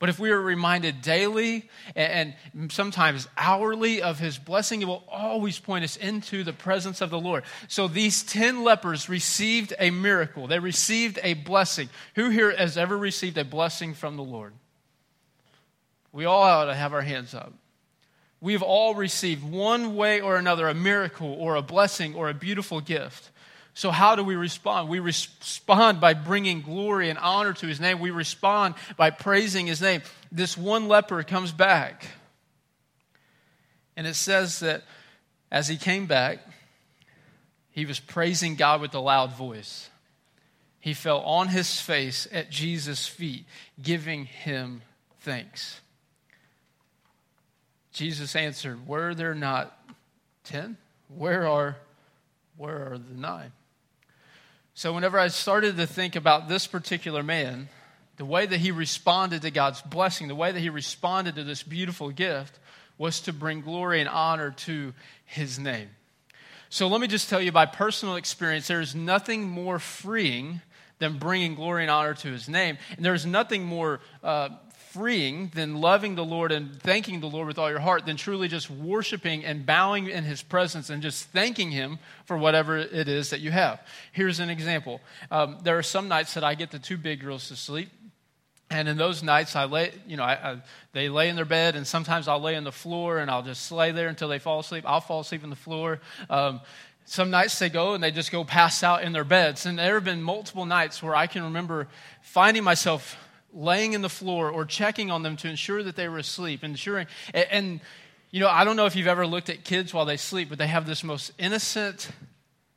But 0.00 0.08
if 0.08 0.18
we 0.18 0.32
are 0.32 0.40
reminded 0.40 1.02
daily 1.02 1.70
and 1.94 2.34
sometimes 2.68 3.28
hourly 3.36 4.02
of 4.02 4.18
his 4.18 4.38
blessing, 4.38 4.82
it 4.82 4.86
will 4.86 5.04
always 5.08 5.56
point 5.60 5.84
us 5.84 5.96
into 5.96 6.42
the 6.42 6.52
presence 6.52 7.00
of 7.00 7.10
the 7.10 7.20
Lord. 7.20 7.44
So 7.68 7.86
these 7.86 8.24
10 8.24 8.64
lepers 8.64 9.08
received 9.08 9.72
a 9.78 9.90
miracle, 9.90 10.48
they 10.48 10.58
received 10.58 11.20
a 11.22 11.34
blessing. 11.34 11.90
Who 12.16 12.30
here 12.30 12.56
has 12.56 12.76
ever 12.76 12.98
received 12.98 13.38
a 13.38 13.44
blessing 13.44 13.94
from 13.94 14.16
the 14.16 14.24
Lord? 14.24 14.52
We 16.10 16.24
all 16.24 16.42
ought 16.42 16.64
to 16.64 16.74
have 16.74 16.92
our 16.92 17.02
hands 17.02 17.34
up. 17.34 17.54
We've 18.40 18.62
all 18.62 18.94
received 18.94 19.42
one 19.42 19.96
way 19.96 20.20
or 20.20 20.36
another 20.36 20.68
a 20.68 20.74
miracle 20.74 21.32
or 21.38 21.56
a 21.56 21.62
blessing 21.62 22.14
or 22.14 22.28
a 22.30 22.34
beautiful 22.34 22.80
gift. 22.80 23.30
So, 23.74 23.90
how 23.90 24.16
do 24.16 24.24
we 24.24 24.34
respond? 24.34 24.88
We 24.88 24.98
respond 24.98 26.00
by 26.00 26.14
bringing 26.14 26.62
glory 26.62 27.10
and 27.10 27.18
honor 27.18 27.52
to 27.52 27.66
his 27.66 27.80
name. 27.80 28.00
We 28.00 28.10
respond 28.10 28.74
by 28.96 29.10
praising 29.10 29.66
his 29.66 29.80
name. 29.80 30.02
This 30.32 30.56
one 30.56 30.88
leper 30.88 31.22
comes 31.22 31.52
back. 31.52 32.06
And 33.96 34.06
it 34.06 34.14
says 34.14 34.60
that 34.60 34.82
as 35.50 35.68
he 35.68 35.76
came 35.76 36.06
back, 36.06 36.38
he 37.70 37.84
was 37.84 38.00
praising 38.00 38.56
God 38.56 38.80
with 38.80 38.94
a 38.94 39.00
loud 39.00 39.32
voice. 39.32 39.90
He 40.80 40.94
fell 40.94 41.20
on 41.20 41.48
his 41.48 41.80
face 41.80 42.26
at 42.32 42.50
Jesus' 42.50 43.06
feet, 43.06 43.44
giving 43.80 44.24
him 44.24 44.82
thanks. 45.20 45.80
Jesus 47.92 48.36
answered, 48.36 48.86
Were 48.86 49.14
there 49.14 49.34
not 49.34 49.76
ten? 50.44 50.76
Where 51.08 51.46
are, 51.46 51.76
where 52.56 52.92
are 52.92 52.98
the 52.98 53.14
nine? 53.14 53.52
So, 54.74 54.92
whenever 54.92 55.18
I 55.18 55.28
started 55.28 55.76
to 55.76 55.86
think 55.86 56.16
about 56.16 56.48
this 56.48 56.66
particular 56.66 57.22
man, 57.22 57.68
the 58.16 58.24
way 58.24 58.46
that 58.46 58.60
he 58.60 58.70
responded 58.70 59.42
to 59.42 59.50
God's 59.50 59.82
blessing, 59.82 60.28
the 60.28 60.34
way 60.34 60.52
that 60.52 60.60
he 60.60 60.68
responded 60.68 61.34
to 61.36 61.44
this 61.44 61.62
beautiful 61.62 62.10
gift, 62.10 62.58
was 62.96 63.20
to 63.22 63.32
bring 63.32 63.62
glory 63.62 64.00
and 64.00 64.08
honor 64.08 64.50
to 64.50 64.92
his 65.24 65.58
name. 65.58 65.88
So 66.68 66.86
let 66.86 67.00
me 67.00 67.08
just 67.08 67.28
tell 67.28 67.40
you 67.40 67.50
by 67.50 67.66
personal 67.66 68.16
experience, 68.16 68.68
there 68.68 68.80
is 68.80 68.94
nothing 68.94 69.48
more 69.48 69.78
freeing 69.78 70.60
than 70.98 71.18
bringing 71.18 71.54
glory 71.54 71.82
and 71.82 71.90
honor 71.90 72.14
to 72.14 72.28
his 72.28 72.48
name. 72.48 72.78
And 72.94 73.04
there's 73.04 73.26
nothing 73.26 73.64
more 73.64 74.00
uh, 74.22 74.50
freeing 74.92 75.52
than 75.54 75.80
loving 75.80 76.16
the 76.16 76.24
Lord 76.24 76.50
and 76.50 76.74
thanking 76.82 77.20
the 77.20 77.28
Lord 77.28 77.46
with 77.46 77.58
all 77.58 77.70
your 77.70 77.78
heart 77.78 78.06
than 78.06 78.16
truly 78.16 78.48
just 78.48 78.68
worshiping 78.68 79.44
and 79.44 79.64
bowing 79.64 80.08
in 80.08 80.24
his 80.24 80.42
presence 80.42 80.90
and 80.90 81.00
just 81.00 81.26
thanking 81.26 81.70
him 81.70 81.98
for 82.24 82.36
whatever 82.36 82.76
it 82.76 83.08
is 83.08 83.30
that 83.30 83.38
you 83.40 83.52
have. 83.52 83.80
Here's 84.12 84.40
an 84.40 84.50
example. 84.50 85.00
Um, 85.30 85.58
there 85.62 85.78
are 85.78 85.82
some 85.82 86.08
nights 86.08 86.34
that 86.34 86.42
I 86.42 86.54
get 86.54 86.72
the 86.72 86.80
two 86.80 86.96
big 86.96 87.20
girls 87.20 87.48
to 87.48 87.56
sleep. 87.56 87.88
And 88.72 88.88
in 88.88 88.96
those 88.96 89.22
nights, 89.22 89.56
I 89.56 89.64
lay, 89.64 89.92
you 90.06 90.16
know, 90.16 90.22
I, 90.22 90.32
I, 90.32 90.56
they 90.92 91.08
lay 91.08 91.28
in 91.28 91.34
their 91.34 91.44
bed, 91.44 91.74
and 91.74 91.84
sometimes 91.84 92.28
I'll 92.28 92.40
lay 92.40 92.54
on 92.54 92.62
the 92.62 92.70
floor 92.70 93.18
and 93.18 93.28
I'll 93.28 93.42
just 93.42 93.72
lay 93.72 93.90
there 93.90 94.08
until 94.08 94.28
they 94.28 94.38
fall 94.38 94.60
asleep. 94.60 94.84
I'll 94.86 95.00
fall 95.00 95.20
asleep 95.20 95.42
on 95.42 95.50
the 95.50 95.56
floor. 95.56 96.00
Um, 96.28 96.60
some 97.04 97.30
nights 97.30 97.58
they 97.58 97.68
go 97.68 97.94
and 97.94 98.02
they 98.02 98.12
just 98.12 98.30
go 98.30 98.44
pass 98.44 98.84
out 98.84 99.02
in 99.02 99.12
their 99.12 99.24
beds. 99.24 99.66
And 99.66 99.78
there 99.78 99.94
have 99.94 100.04
been 100.04 100.22
multiple 100.22 100.66
nights 100.66 101.02
where 101.02 101.16
I 101.16 101.26
can 101.26 101.42
remember 101.42 101.88
finding 102.22 102.62
myself 102.62 103.16
laying 103.52 103.92
in 103.92 104.02
the 104.02 104.08
floor 104.08 104.50
or 104.50 104.64
checking 104.64 105.10
on 105.10 105.22
them 105.22 105.36
to 105.36 105.48
ensure 105.48 105.82
that 105.82 105.96
they 105.96 106.08
were 106.08 106.18
asleep, 106.18 106.64
ensuring. 106.64 107.06
And, 107.34 107.46
and 107.50 107.80
you 108.30 108.40
know, 108.40 108.48
I 108.48 108.64
don't 108.64 108.76
know 108.76 108.86
if 108.86 108.94
you've 108.94 109.06
ever 109.06 109.26
looked 109.26 109.50
at 109.50 109.64
kids 109.64 109.92
while 109.92 110.04
they 110.04 110.16
sleep, 110.16 110.48
but 110.48 110.58
they 110.58 110.68
have 110.68 110.86
this 110.86 111.02
most 111.02 111.32
innocent 111.38 112.10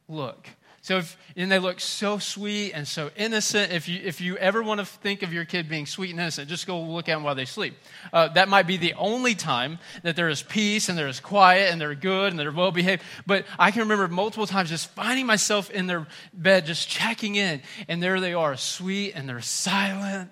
look. 0.08 0.48
So, 0.82 0.98
if, 0.98 1.16
and 1.38 1.50
they 1.50 1.60
look 1.60 1.80
so 1.80 2.18
sweet 2.18 2.74
and 2.74 2.86
so 2.86 3.10
innocent. 3.16 3.72
If 3.72 3.88
you, 3.88 4.02
if 4.04 4.20
you 4.20 4.36
ever 4.36 4.62
want 4.62 4.82
to 4.82 4.86
think 4.86 5.24
of 5.24 5.32
your 5.32 5.46
kid 5.46 5.70
being 5.70 5.86
sweet 5.86 6.10
and 6.10 6.20
innocent, 6.20 6.50
just 6.50 6.68
go 6.68 6.82
look 6.82 7.08
at 7.08 7.14
them 7.14 7.24
while 7.24 7.36
they 7.36 7.46
sleep. 7.46 7.76
Uh, 8.12 8.28
that 8.30 8.50
might 8.50 8.68
be 8.68 8.76
the 8.76 8.94
only 8.96 9.34
time 9.34 9.80
that 10.02 10.18
there 10.18 10.28
is 10.28 10.44
peace 10.44 10.90
and 10.90 10.98
there 10.98 11.08
is 11.08 11.22
quiet 11.22 11.72
and 11.72 11.80
they're 11.80 11.96
good 11.96 12.32
and 12.32 12.40
they're 12.40 12.52
well 12.52 12.72
behaved. 12.72 13.02
But 13.26 13.46
I 13.58 13.72
can 13.72 13.84
remember 13.84 14.10
multiple 14.10 14.46
times 14.46 14.70
just 14.70 14.90
finding 14.90 15.26
myself 15.26 15.72
in 15.72 15.88
their 15.88 16.06
bed, 16.34 16.66
just 16.66 16.90
checking 16.90 17.36
in, 17.36 17.62
and 17.88 18.04
there 18.04 18.20
they 18.20 18.34
are, 18.34 18.58
sweet 18.58 19.14
and 19.14 19.30
they're 19.30 19.40
silent 19.40 20.32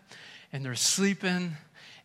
and 0.53 0.65
they're 0.65 0.75
sleeping 0.75 1.55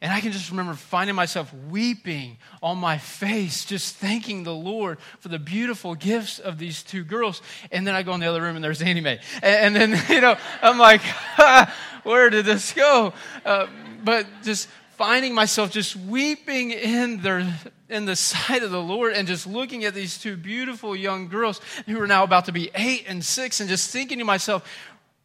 and 0.02 0.12
I 0.12 0.20
can 0.20 0.30
just 0.30 0.50
remember 0.50 0.74
finding 0.74 1.16
myself 1.16 1.52
weeping 1.70 2.36
on 2.62 2.76
my 2.76 2.98
face, 2.98 3.64
just 3.64 3.96
thanking 3.96 4.42
the 4.42 4.54
Lord 4.54 4.98
for 5.20 5.28
the 5.28 5.38
beautiful 5.38 5.94
gifts 5.94 6.38
of 6.38 6.58
these 6.58 6.82
two 6.82 7.02
girls. 7.02 7.40
And 7.72 7.86
then 7.86 7.94
I 7.94 8.02
go 8.02 8.12
in 8.12 8.20
the 8.20 8.26
other 8.26 8.42
room 8.42 8.56
and 8.56 8.64
there's 8.64 8.82
Annie 8.82 9.00
Mae. 9.00 9.20
And, 9.42 9.76
and 9.76 9.94
then, 9.94 10.04
you 10.10 10.20
know, 10.20 10.36
I'm 10.60 10.78
like, 10.78 11.00
where 12.02 12.28
did 12.28 12.44
this 12.44 12.72
go? 12.72 13.14
Uh, 13.44 13.68
but 14.04 14.26
just 14.42 14.68
finding 14.96 15.34
myself 15.34 15.70
just 15.70 15.96
weeping 15.96 16.70
in 16.70 17.20
their 17.20 17.54
in 17.88 18.04
the 18.04 18.16
sight 18.16 18.62
of 18.62 18.70
the 18.70 18.80
Lord 18.80 19.12
and 19.12 19.28
just 19.28 19.46
looking 19.46 19.84
at 19.84 19.94
these 19.94 20.18
two 20.18 20.36
beautiful 20.36 20.96
young 20.96 21.28
girls 21.28 21.60
who 21.86 22.00
are 22.00 22.06
now 22.06 22.24
about 22.24 22.46
to 22.46 22.52
be 22.52 22.70
eight 22.74 23.04
and 23.06 23.24
six 23.24 23.60
and 23.60 23.68
just 23.68 23.90
thinking 23.90 24.18
to 24.18 24.24
myself, 24.24 24.68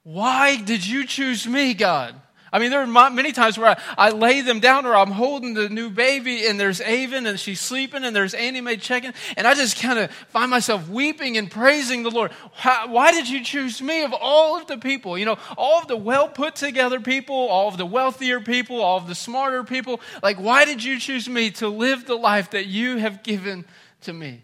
why 0.03 0.57
did 0.57 0.85
you 0.85 1.05
choose 1.05 1.47
me, 1.47 1.73
God? 1.73 2.15
I 2.53 2.59
mean, 2.59 2.69
there 2.69 2.81
are 2.81 3.09
many 3.09 3.31
times 3.31 3.57
where 3.57 3.69
I, 3.69 3.77
I, 3.97 4.09
lay 4.09 4.41
them 4.41 4.59
down 4.59 4.85
or 4.85 4.93
I'm 4.93 5.11
holding 5.11 5.53
the 5.53 5.69
new 5.69 5.89
baby 5.89 6.45
and 6.47 6.59
there's 6.59 6.81
Avon 6.81 7.25
and 7.25 7.39
she's 7.39 7.61
sleeping 7.61 8.03
and 8.03 8.13
there's 8.13 8.33
Annie 8.33 8.59
Mae 8.59 8.75
checking 8.75 9.13
and 9.37 9.47
I 9.47 9.53
just 9.53 9.81
kind 9.81 9.97
of 9.97 10.11
find 10.11 10.51
myself 10.51 10.89
weeping 10.89 11.37
and 11.37 11.49
praising 11.49 12.03
the 12.03 12.11
Lord. 12.11 12.31
How, 12.53 12.89
why 12.89 13.13
did 13.13 13.29
you 13.29 13.41
choose 13.41 13.81
me 13.81 14.03
of 14.03 14.13
all 14.13 14.59
of 14.59 14.67
the 14.67 14.77
people? 14.77 15.17
You 15.17 15.25
know, 15.25 15.37
all 15.57 15.79
of 15.79 15.87
the 15.87 15.95
well 15.95 16.27
put 16.27 16.55
together 16.55 16.99
people, 16.99 17.35
all 17.35 17.69
of 17.69 17.77
the 17.77 17.85
wealthier 17.85 18.41
people, 18.41 18.81
all 18.81 18.97
of 18.97 19.07
the 19.07 19.15
smarter 19.15 19.63
people. 19.63 20.01
Like, 20.21 20.37
why 20.37 20.65
did 20.65 20.83
you 20.83 20.99
choose 20.99 21.29
me 21.29 21.51
to 21.51 21.69
live 21.69 22.05
the 22.05 22.15
life 22.15 22.51
that 22.51 22.65
you 22.65 22.97
have 22.97 23.23
given 23.23 23.63
to 24.01 24.11
me? 24.11 24.43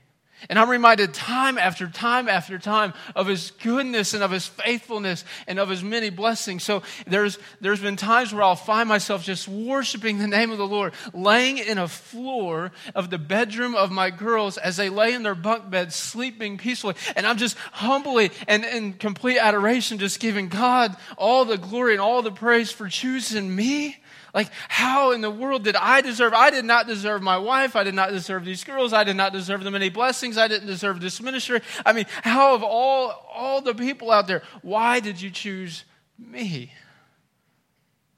And 0.50 0.60
I'm 0.60 0.70
reminded 0.70 1.14
time 1.16 1.58
after 1.58 1.88
time 1.88 2.30
after 2.30 2.60
time 2.60 2.94
of 3.16 3.26
his 3.26 3.52
goodness 3.52 4.14
and 4.14 4.24
of 4.24 4.30
his 4.30 4.46
faithfulness 4.46 5.26
and 5.48 5.58
of 5.58 5.70
his 5.70 5.84
many 5.84 6.12
blessings. 6.12 6.64
So 6.64 6.84
there's, 7.08 7.40
there's 7.60 7.82
been 7.82 7.96
times 7.96 8.34
where 8.34 8.44
I'll 8.44 8.56
find 8.56 8.88
myself 8.88 9.24
just 9.24 9.48
worshiping 9.48 10.20
the 10.20 10.28
name 10.28 10.52
of 10.52 10.60
the 10.60 10.68
Lord, 10.68 10.94
laying 11.12 11.58
in 11.58 11.80
a 11.80 11.88
floor 11.88 12.72
of 12.94 13.10
the 13.10 13.18
bedroom 13.18 13.74
of 13.74 13.92
my 13.92 14.12
girls 14.12 14.58
as 14.58 14.78
they 14.78 14.90
lay 14.90 15.14
in 15.14 15.24
their 15.24 15.36
bunk 15.36 15.70
beds, 15.72 15.96
sleeping 15.96 16.58
peacefully. 16.58 16.96
And 17.16 17.26
I'm 17.26 17.38
just 17.38 17.58
humbly 17.72 18.32
and 18.48 18.64
in 18.64 18.94
complete 18.94 19.40
adoration, 19.40 19.98
just 19.98 20.20
giving 20.20 20.50
God 20.50 20.96
all 21.18 21.46
the 21.46 21.58
glory 21.58 21.94
and 21.94 22.02
all 22.02 22.22
the 22.22 22.32
praise 22.32 22.72
for 22.72 22.88
choosing 22.88 23.56
me 23.56 23.98
like, 24.34 24.50
how 24.68 25.12
in 25.12 25.22
the 25.22 25.32
world 25.32 25.64
did 25.64 25.76
I 25.76 26.02
deserve? 26.02 26.34
I 26.34 26.50
did 26.50 26.66
not 26.66 26.88
deserve 26.88 27.22
my 27.22 27.38
wife. 27.38 27.76
I 27.76 27.84
did 27.84 27.96
not 27.96 28.10
deserve 28.10 28.46
these 28.46 28.64
girls. 28.64 28.94
I 28.94 29.04
did 29.04 29.16
not 29.16 29.34
deserve 29.34 29.64
the 29.64 29.72
many 29.72 29.90
blessings. 29.90 30.38
I 30.38 30.48
didn't 30.48 30.68
deserve 30.68 31.00
this 31.00 31.22
ministry. 31.22 31.62
I 31.86 31.94
mean, 31.94 32.06
how 32.24 32.54
of 32.54 32.64
all, 32.64 33.26
all 33.34 33.62
the 33.62 33.74
people 33.74 34.12
out 34.12 34.28
there, 34.28 34.44
why 34.62 35.00
did 35.00 35.22
you 35.22 35.30
choose 35.30 35.86
me? 36.18 36.72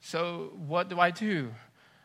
So, 0.00 0.52
what 0.66 0.88
do 0.88 0.98
I 0.98 1.10
do? 1.10 1.50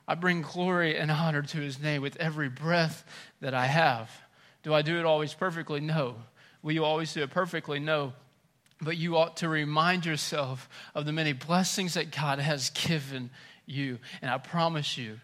I 0.08 0.16
bring 0.16 0.42
glory 0.42 0.98
and 0.98 1.10
honor 1.10 1.42
to 1.42 1.58
his 1.58 1.82
name 1.82 2.02
with 2.02 2.16
every 2.18 2.50
breath 2.50 3.04
that 3.42 3.54
I 3.54 3.66
have. 3.66 4.12
Do 4.64 4.74
I 4.74 4.82
do 4.82 5.00
it 5.00 5.06
always 5.06 5.34
perfectly? 5.34 5.80
No. 5.80 6.16
Will 6.62 6.74
you 6.74 6.84
always 6.84 7.14
do 7.14 7.24
it 7.24 7.32
perfectly? 7.32 7.80
No. 7.80 8.14
But 8.82 8.98
you 8.98 9.18
ought 9.18 9.38
to 9.38 9.50
remind 9.50 10.06
yourself 10.06 10.70
of 10.94 11.06
the 11.06 11.12
many 11.12 11.34
blessings 11.34 11.94
that 11.94 12.12
God 12.12 12.40
has 12.40 12.70
given 12.72 13.30
you. 13.66 14.00
And 14.22 14.32
I 14.32 14.38
promise 14.38 14.98
you, 14.98 15.20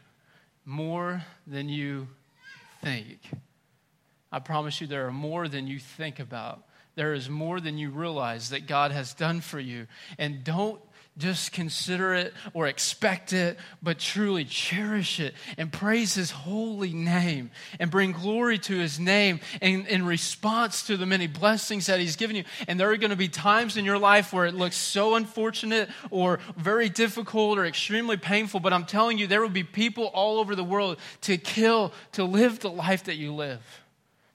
more 0.65 1.23
than 1.47 1.69
you 1.69 2.07
think. 2.83 3.19
I 4.31 4.39
promise 4.39 4.79
you, 4.79 4.87
there 4.87 5.07
are 5.07 5.11
more 5.11 5.47
than 5.47 5.67
you 5.67 5.79
think 5.79 6.19
about. 6.19 6.63
There 6.95 7.13
is 7.13 7.29
more 7.29 7.59
than 7.59 7.77
you 7.77 7.89
realize 7.89 8.49
that 8.49 8.67
God 8.67 8.91
has 8.91 9.13
done 9.13 9.41
for 9.41 9.59
you. 9.59 9.87
And 10.17 10.43
don't 10.43 10.81
just 11.17 11.51
consider 11.51 12.13
it 12.13 12.33
or 12.53 12.67
expect 12.67 13.33
it, 13.33 13.57
but 13.83 13.99
truly 13.99 14.45
cherish 14.45 15.19
it 15.19 15.33
and 15.57 15.71
praise 15.71 16.15
His 16.15 16.31
holy 16.31 16.93
name 16.93 17.51
and 17.79 17.91
bring 17.91 18.13
glory 18.13 18.57
to 18.59 18.77
His 18.77 18.99
name 18.99 19.39
in, 19.61 19.85
in 19.87 20.05
response 20.05 20.83
to 20.87 20.97
the 20.97 21.05
many 21.05 21.27
blessings 21.27 21.87
that 21.87 21.99
He's 21.99 22.15
given 22.15 22.35
you. 22.35 22.43
And 22.67 22.79
there 22.79 22.91
are 22.91 22.97
going 22.97 23.11
to 23.11 23.15
be 23.15 23.27
times 23.27 23.77
in 23.77 23.85
your 23.85 23.97
life 23.97 24.31
where 24.31 24.45
it 24.45 24.55
looks 24.55 24.77
so 24.77 25.15
unfortunate 25.15 25.89
or 26.09 26.39
very 26.55 26.89
difficult 26.89 27.59
or 27.59 27.65
extremely 27.65 28.17
painful, 28.17 28.59
but 28.59 28.73
I'm 28.73 28.85
telling 28.85 29.17
you, 29.17 29.27
there 29.27 29.41
will 29.41 29.49
be 29.49 29.63
people 29.63 30.05
all 30.05 30.39
over 30.39 30.55
the 30.55 30.63
world 30.63 30.97
to 31.21 31.37
kill, 31.37 31.93
to 32.13 32.23
live 32.23 32.59
the 32.59 32.69
life 32.69 33.03
that 33.05 33.15
you 33.15 33.33
live 33.33 33.80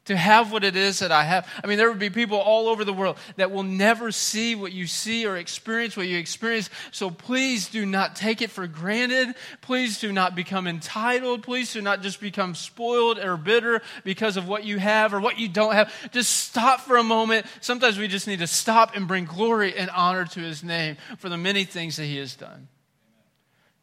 to 0.07 0.17
have 0.17 0.51
what 0.51 0.65
it 0.65 0.77
is 0.77 1.01
that 1.01 1.13
I 1.13 1.25
have. 1.25 1.49
I 1.63 1.67
mean, 1.67 1.79
there 1.79 1.89
would 1.89 1.99
be 1.99 2.11
people 2.11 2.39
all 2.39 2.69
over 2.69 2.85
the 2.85 2.93
world 2.93 3.19
that 3.37 3.51
will 3.51 3.63
never 3.63 4.11
see 4.11 4.55
what 4.55 4.73
you 4.73 4.87
see 4.87 5.27
or 5.27 5.37
experience 5.37 5.97
what 5.97 6.09
you 6.09 6.19
experience. 6.19 6.71
So 6.91 7.11
please 7.11 7.69
do 7.69 7.85
not 7.85 8.17
take 8.17 8.43
it 8.43 8.51
for 8.51 8.67
granted. 8.67 9.35
Please 9.61 10.01
do 10.01 10.13
not 10.13 10.35
become 10.35 10.67
entitled. 10.67 11.43
Please 11.43 11.73
do 11.73 11.83
not 11.83 12.03
just 12.03 12.21
become 12.21 12.55
spoiled 12.55 13.19
or 13.19 13.37
bitter 13.37 13.83
because 14.05 14.37
of 14.37 14.49
what 14.49 14.65
you 14.65 14.79
have 14.79 15.13
or 15.13 15.21
what 15.21 15.39
you 15.39 15.49
don't 15.49 15.75
have. 15.75 15.93
Just 16.13 16.31
stop 16.47 16.81
for 16.81 16.97
a 16.97 17.03
moment. 17.03 17.47
Sometimes 17.61 17.99
we 17.99 18.09
just 18.09 18.27
need 18.27 18.39
to 18.39 18.47
stop 18.47 18.97
and 18.97 19.07
bring 19.07 19.25
glory 19.25 19.77
and 19.77 19.91
honor 19.91 20.25
to 20.25 20.41
his 20.41 20.63
name 20.63 20.97
for 21.19 21.29
the 21.29 21.37
many 21.37 21.65
things 21.65 21.97
that 21.97 22.05
he 22.05 22.17
has 22.17 22.35
done. 22.35 22.69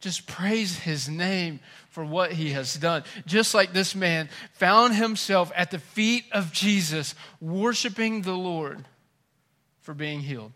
Just 0.04 0.26
praise 0.26 0.80
his 0.80 1.08
name 1.08 1.60
for 1.88 2.04
what 2.04 2.30
he 2.30 2.50
has 2.50 2.74
done. 2.74 3.04
Just 3.24 3.54
like 3.54 3.72
this 3.72 3.94
man 3.94 4.28
found 4.52 4.94
himself 4.94 5.50
at 5.56 5.70
the 5.70 5.78
feet 5.78 6.26
of 6.30 6.52
Jesus, 6.52 7.14
worshiping 7.40 8.20
the 8.20 8.34
Lord 8.34 8.84
for 9.80 9.94
being 9.94 10.20
healed. 10.20 10.52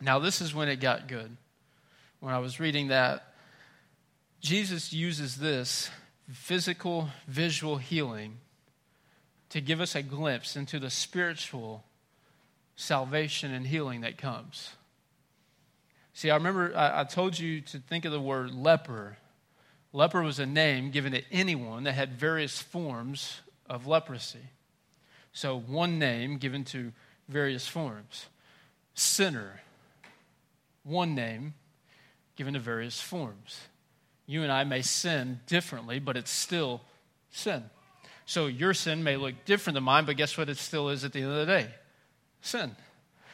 Now, 0.00 0.18
this 0.18 0.40
is 0.40 0.52
when 0.52 0.68
it 0.68 0.80
got 0.80 1.06
good. 1.06 1.36
When 2.18 2.34
I 2.34 2.40
was 2.40 2.58
reading 2.58 2.88
that, 2.88 3.34
Jesus 4.40 4.92
uses 4.92 5.36
this 5.36 5.88
physical, 6.28 7.10
visual 7.28 7.76
healing 7.76 8.38
to 9.50 9.60
give 9.60 9.80
us 9.80 9.94
a 9.94 10.02
glimpse 10.02 10.56
into 10.56 10.80
the 10.80 10.90
spiritual 10.90 11.84
salvation 12.74 13.54
and 13.54 13.68
healing 13.68 14.00
that 14.00 14.18
comes. 14.18 14.70
See, 16.14 16.30
I 16.30 16.36
remember 16.36 16.72
I, 16.76 17.00
I 17.00 17.04
told 17.04 17.38
you 17.38 17.60
to 17.60 17.78
think 17.78 18.04
of 18.04 18.12
the 18.12 18.20
word 18.20 18.54
leper. 18.54 19.18
Leper 19.92 20.22
was 20.22 20.38
a 20.38 20.46
name 20.46 20.90
given 20.90 21.12
to 21.12 21.22
anyone 21.30 21.84
that 21.84 21.92
had 21.92 22.14
various 22.14 22.60
forms 22.60 23.40
of 23.68 23.86
leprosy. 23.86 24.38
So, 25.32 25.58
one 25.58 25.98
name 25.98 26.38
given 26.38 26.64
to 26.66 26.92
various 27.28 27.66
forms. 27.66 28.26
Sinner, 28.94 29.60
one 30.84 31.16
name 31.16 31.54
given 32.36 32.54
to 32.54 32.60
various 32.60 33.00
forms. 33.00 33.60
You 34.26 34.42
and 34.44 34.52
I 34.52 34.62
may 34.62 34.82
sin 34.82 35.40
differently, 35.46 35.98
but 35.98 36.16
it's 36.16 36.30
still 36.30 36.82
sin. 37.30 37.64
So, 38.26 38.46
your 38.46 38.72
sin 38.72 39.02
may 39.02 39.16
look 39.16 39.44
different 39.44 39.74
than 39.74 39.84
mine, 39.84 40.04
but 40.04 40.16
guess 40.16 40.38
what 40.38 40.48
it 40.48 40.58
still 40.58 40.88
is 40.90 41.02
at 41.02 41.12
the 41.12 41.22
end 41.22 41.32
of 41.32 41.38
the 41.38 41.46
day? 41.46 41.68
Sin. 42.40 42.76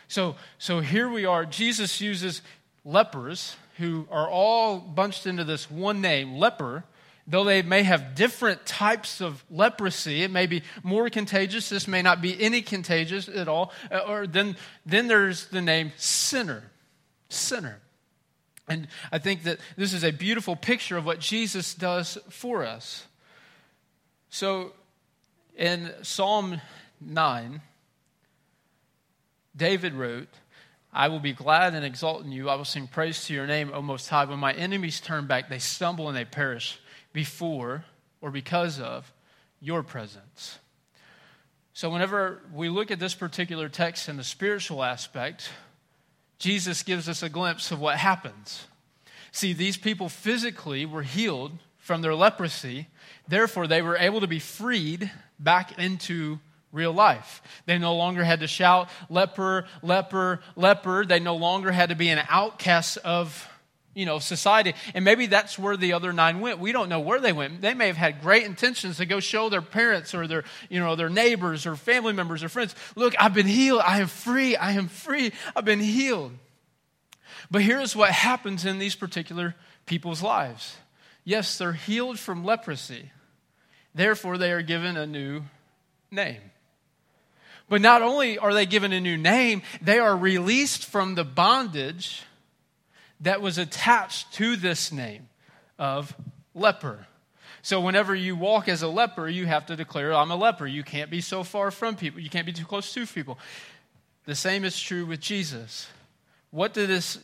So, 0.09 0.35
so 0.59 0.81
here 0.81 1.09
we 1.09 1.25
are. 1.25 1.45
Jesus 1.45 2.01
uses 2.01 2.43
lepers 2.85 3.57
who 3.79 4.07
are 4.11 4.29
all 4.29 4.79
bunched 4.79 5.27
into 5.27 5.45
this 5.45 5.71
one 5.71 6.01
name, 6.01 6.35
leper, 6.35 6.85
though 7.27 7.45
they 7.45 7.63
may 7.63 7.83
have 7.83 8.15
different 8.15 8.67
types 8.67 9.21
of 9.21 9.45
leprosy, 9.51 10.23
it 10.23 10.31
may 10.31 10.47
be 10.47 10.63
more 10.83 11.09
contagious, 11.09 11.69
this 11.69 11.87
may 11.87 12.03
not 12.03 12.21
be 12.21 12.41
any 12.41 12.61
contagious 12.61 13.29
at 13.29 13.49
all, 13.49 13.73
uh, 13.91 13.99
or 13.99 14.27
then, 14.27 14.57
then 14.85 15.07
there's 15.07 15.47
the 15.47 15.63
name 15.63 15.93
sinner. 15.97 16.65
Sinner. 17.29 17.81
And 18.69 18.89
I 19.13 19.19
think 19.19 19.45
that 19.45 19.59
this 19.77 19.93
is 19.93 20.05
a 20.05 20.13
beautiful 20.13 20.57
picture 20.57 20.97
of 20.97 21.05
what 21.05 21.21
Jesus 21.21 21.75
does 21.75 22.19
for 22.29 22.65
us. 22.65 23.05
So 24.29 24.73
in 25.57 25.93
Psalm 26.03 26.61
9, 27.01 27.61
David 29.57 29.95
wrote, 29.95 30.29
I 30.93 31.09
will 31.09 31.21
be 31.21 31.33
glad 31.33 31.75
and 31.75 31.85
exult 31.85 32.25
in 32.25 32.33
you. 32.33 32.49
I 32.49 32.57
will 32.57 32.65
sing 32.65 32.87
praise 32.87 33.25
to 33.27 33.35
your 33.35 33.47
name, 33.47 33.71
O 33.73 33.81
Most 33.81 34.09
High. 34.09 34.25
When 34.25 34.39
my 34.39 34.53
enemies 34.53 35.01
turn 35.01 35.27
back, 35.27 35.49
they 35.49 35.59
stumble 35.59 36.09
and 36.09 36.17
they 36.17 36.25
perish 36.25 36.81
before 37.13 37.85
or 38.21 38.31
because 38.31 38.81
of 38.81 39.13
your 39.61 39.83
presence. 39.83 40.59
So, 41.73 41.91
whenever 41.91 42.43
we 42.53 42.69
look 42.69 42.91
at 42.91 42.99
this 42.99 43.15
particular 43.15 43.69
text 43.69 44.09
in 44.09 44.17
the 44.17 44.25
spiritual 44.25 44.83
aspect, 44.83 45.51
Jesus 46.39 46.83
gives 46.83 47.09
us 47.09 47.23
a 47.23 47.29
glimpse 47.29 47.71
of 47.71 47.81
what 47.81 47.97
happens. 47.97 48.67
See, 49.31 49.53
these 49.53 49.77
people 49.77 50.09
physically 50.09 50.85
were 50.85 51.03
healed 51.03 51.53
from 51.79 52.03
their 52.03 52.15
leprosy, 52.15 52.89
therefore, 53.27 53.67
they 53.67 53.83
were 53.83 53.97
able 53.97 54.21
to 54.21 54.27
be 54.27 54.39
freed 54.39 55.11
back 55.39 55.79
into 55.79 56.39
real 56.73 56.93
life. 56.93 57.43
They 57.67 57.79
no 57.79 57.97
longer 57.97 58.25
had 58.25 58.41
to 58.41 58.47
shout, 58.47 58.89
leper, 59.09 59.67
leper, 59.83 60.41
leper. 60.57 61.05
They 61.05 61.21
no 61.21 61.37
longer 61.37 61.73
had 61.73 61.89
to 61.89 61.97
be 61.97 62.09
an 62.09 62.25
outcast 62.29 62.99
of 62.99 63.49
you 63.95 64.07
know, 64.07 64.19
society. 64.19 64.75
And 64.95 65.05
maybe 65.05 65.27
that's 65.27 65.59
where 65.59 65.77
the 65.77 65.95
other 65.95 66.13
nine 66.13 66.41
went. 66.41 66.61
We 66.61 66.73
don't 66.73 66.89
know 66.89 67.01
where 67.01 67.21
they 67.21 67.33
went. 67.33 67.61
They 67.61 67.75
may 67.75 67.89
have 67.89 67.97
had 67.97 68.21
great 68.23 68.45
intentions 68.45 68.99
to 68.99 69.07
go 69.07 69.21
show 69.21 69.49
their 69.49 69.63
parents 69.63 70.15
or 70.15 70.27
their, 70.27 70.45
you 70.69 70.79
know, 70.79 70.95
their 70.95 71.09
neighbors 71.09 71.67
or 71.67 71.75
family 71.77 72.13
members 72.13 72.45
or 72.45 72.49
friends, 72.49 72.75
look, 72.95 73.15
I've 73.19 73.35
been 73.35 73.49
healed. 73.49 73.83
I 73.85 74.01
am 74.01 74.07
free. 74.07 74.57
I 74.57 74.73
am 74.73 74.89
free. 74.89 75.33
I've 75.57 75.65
been 75.65 75.81
healed. 75.81 76.33
But 77.51 77.63
here's 77.63 77.97
what 77.97 78.11
happens 78.11 78.65
in 78.65 78.79
these 78.79 78.95
particular 78.95 79.57
people's 79.87 80.23
lives. 80.23 80.77
Yes, 81.25 81.59
they're 81.59 81.73
healed 81.73 82.19
from 82.19 82.45
leprosy. 82.45 83.11
Therefore, 83.93 84.39
they 84.39 84.53
are 84.53 84.63
given 84.63 84.97
a 84.97 85.07
new 85.07 85.43
name. 86.13 86.41
But 87.71 87.81
not 87.81 88.03
only 88.03 88.37
are 88.37 88.53
they 88.53 88.67
given 88.67 88.93
a 88.93 89.01
new 89.01 89.17
name, 89.17 89.63
they 89.81 90.01
are 90.01 90.17
released 90.17 90.85
from 90.85 91.15
the 91.15 91.25
bondage 91.25 92.25
that 93.21 93.41
was 93.41 93.59
attached 93.59 94.35
to 94.35 94.57
this 94.57 94.91
name 94.91 95.29
of 95.79 96.15
leper. 96.53 97.07
So, 97.63 97.81
whenever 97.81 98.13
you 98.13 98.35
walk 98.35 98.69
as 98.69 98.83
a 98.83 98.89
leper, 98.89 99.29
you 99.29 99.47
have 99.47 99.67
to 99.67 99.77
declare, 99.77 100.13
I'm 100.13 100.33
a 100.33 100.37
leper. 100.37 100.67
You 100.67 100.83
can't 100.83 101.11
be 101.11 101.21
so 101.21 101.45
far 101.45 101.71
from 101.71 101.95
people, 101.95 102.21
you 102.21 102.29
can't 102.29 102.47
be 102.47 102.53
too 102.53 102.65
close 102.65 102.93
to 102.93 103.07
people. 103.07 103.39
The 104.27 104.35
same 104.35 104.65
is 104.65 104.79
true 104.79 105.07
with 105.07 105.21
Jesus. 105.21 105.87
What 106.53 106.75
did 106.75 106.89
this, 106.89 107.19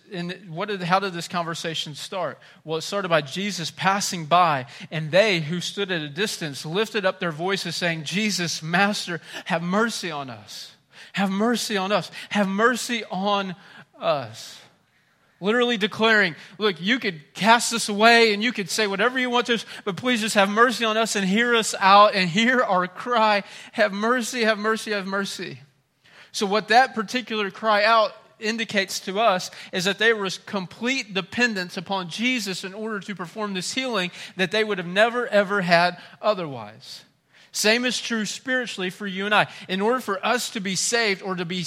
what 0.49 0.69
did, 0.69 0.81
how 0.83 1.01
did 1.01 1.13
this 1.13 1.27
conversation 1.27 1.97
start? 1.97 2.39
Well, 2.65 2.79
it 2.79 2.83
started 2.83 3.09
by 3.09 3.23
Jesus 3.23 3.73
passing 3.73 4.27
by, 4.27 4.67
and 4.91 5.11
they 5.11 5.41
who 5.41 5.61
stood 5.61 5.91
at 5.91 6.01
a 6.01 6.09
distance 6.09 6.65
lifted 6.65 7.05
up 7.05 7.19
their 7.19 7.33
voices, 7.33 7.75
saying, 7.75 8.05
Jesus, 8.05 8.63
Master, 8.63 9.21
have 9.47 9.63
mercy 9.63 10.13
on 10.13 10.31
us. 10.31 10.77
Have 11.15 11.31
mercy 11.31 11.77
on 11.77 11.91
us. 11.91 12.11
Have 12.31 12.47
mercy 12.47 13.03
on 13.11 13.57
us. 13.99 14.61
Literally 15.41 15.77
declaring, 15.77 16.37
look, 16.57 16.81
you 16.81 17.01
could 17.01 17.21
cast 17.35 17.73
us 17.75 17.89
away 17.89 18.33
and 18.33 18.45
you 18.45 18.53
could 18.53 18.71
say 18.71 18.87
whatever 18.87 19.19
you 19.19 19.29
want 19.29 19.47
to 19.47 19.55
us, 19.55 19.67
but 19.85 19.97
please 19.97 20.21
just 20.21 20.37
have 20.37 20.49
mercy 20.49 20.85
on 20.85 20.97
us 20.97 21.17
and 21.17 21.27
hear 21.27 21.55
us 21.57 21.75
out 21.81 22.15
and 22.15 22.31
hear 22.31 22.63
our 22.63 22.87
cry. 22.87 23.43
Have 23.73 23.93
mercy, 23.93 24.45
have 24.45 24.57
mercy, 24.57 24.93
have 24.93 25.07
mercy. 25.07 25.61
So, 26.33 26.47
what 26.47 26.69
that 26.69 26.95
particular 26.95 27.51
cry 27.51 27.85
out 27.85 28.13
indicates 28.39 29.01
to 29.01 29.21
us 29.21 29.51
is 29.73 29.85
that 29.85 29.99
there 29.99 30.17
was 30.17 30.39
complete 30.39 31.15
dependence 31.15 31.77
upon 31.77 32.09
Jesus 32.09 32.65
in 32.65 32.75
order 32.75 33.01
to 33.01 33.15
perform 33.15 33.55
this 33.55 33.73
healing 33.75 34.11
that 34.37 34.51
they 34.51 34.65
would 34.65 34.79
have 34.79 34.87
never, 34.87 35.27
ever 35.29 35.63
had 35.63 35.99
otherwise. 36.21 37.05
Same 37.53 37.87
is 37.87 38.01
true 38.01 38.27
spiritually 38.27 38.91
for 38.91 39.07
you 39.07 39.25
and 39.25 39.35
I. 39.35 39.47
In 39.69 39.81
order 39.81 40.01
for 40.01 40.25
us 40.25 40.51
to 40.51 40.61
be 40.61 40.77
saved 40.77 41.23
or 41.23 41.35
to 41.37 41.47
be, 41.47 41.65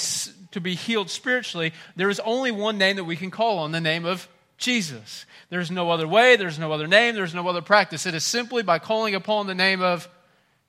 to 0.52 0.62
be 0.62 0.76
healed 0.76 1.10
spiritually, 1.10 1.74
there 1.96 2.12
is 2.12 2.20
only 2.20 2.52
one 2.52 2.78
name 2.78 2.98
that 2.98 3.06
we 3.06 3.16
can 3.16 3.32
call 3.32 3.58
on 3.60 3.72
the 3.72 3.82
name 3.82 4.06
of 4.06 4.28
Jesus. 4.60 5.26
There's 5.50 5.72
no 5.72 5.90
other 5.90 6.08
way, 6.08 6.36
there's 6.36 6.60
no 6.60 6.72
other 6.72 6.86
name, 6.86 7.16
there's 7.16 7.34
no 7.34 7.48
other 7.48 7.62
practice. 7.62 8.06
It 8.06 8.14
is 8.14 8.24
simply 8.24 8.62
by 8.62 8.78
calling 8.78 9.16
upon 9.16 9.48
the 9.48 9.56
name 9.56 9.82
of 9.82 10.08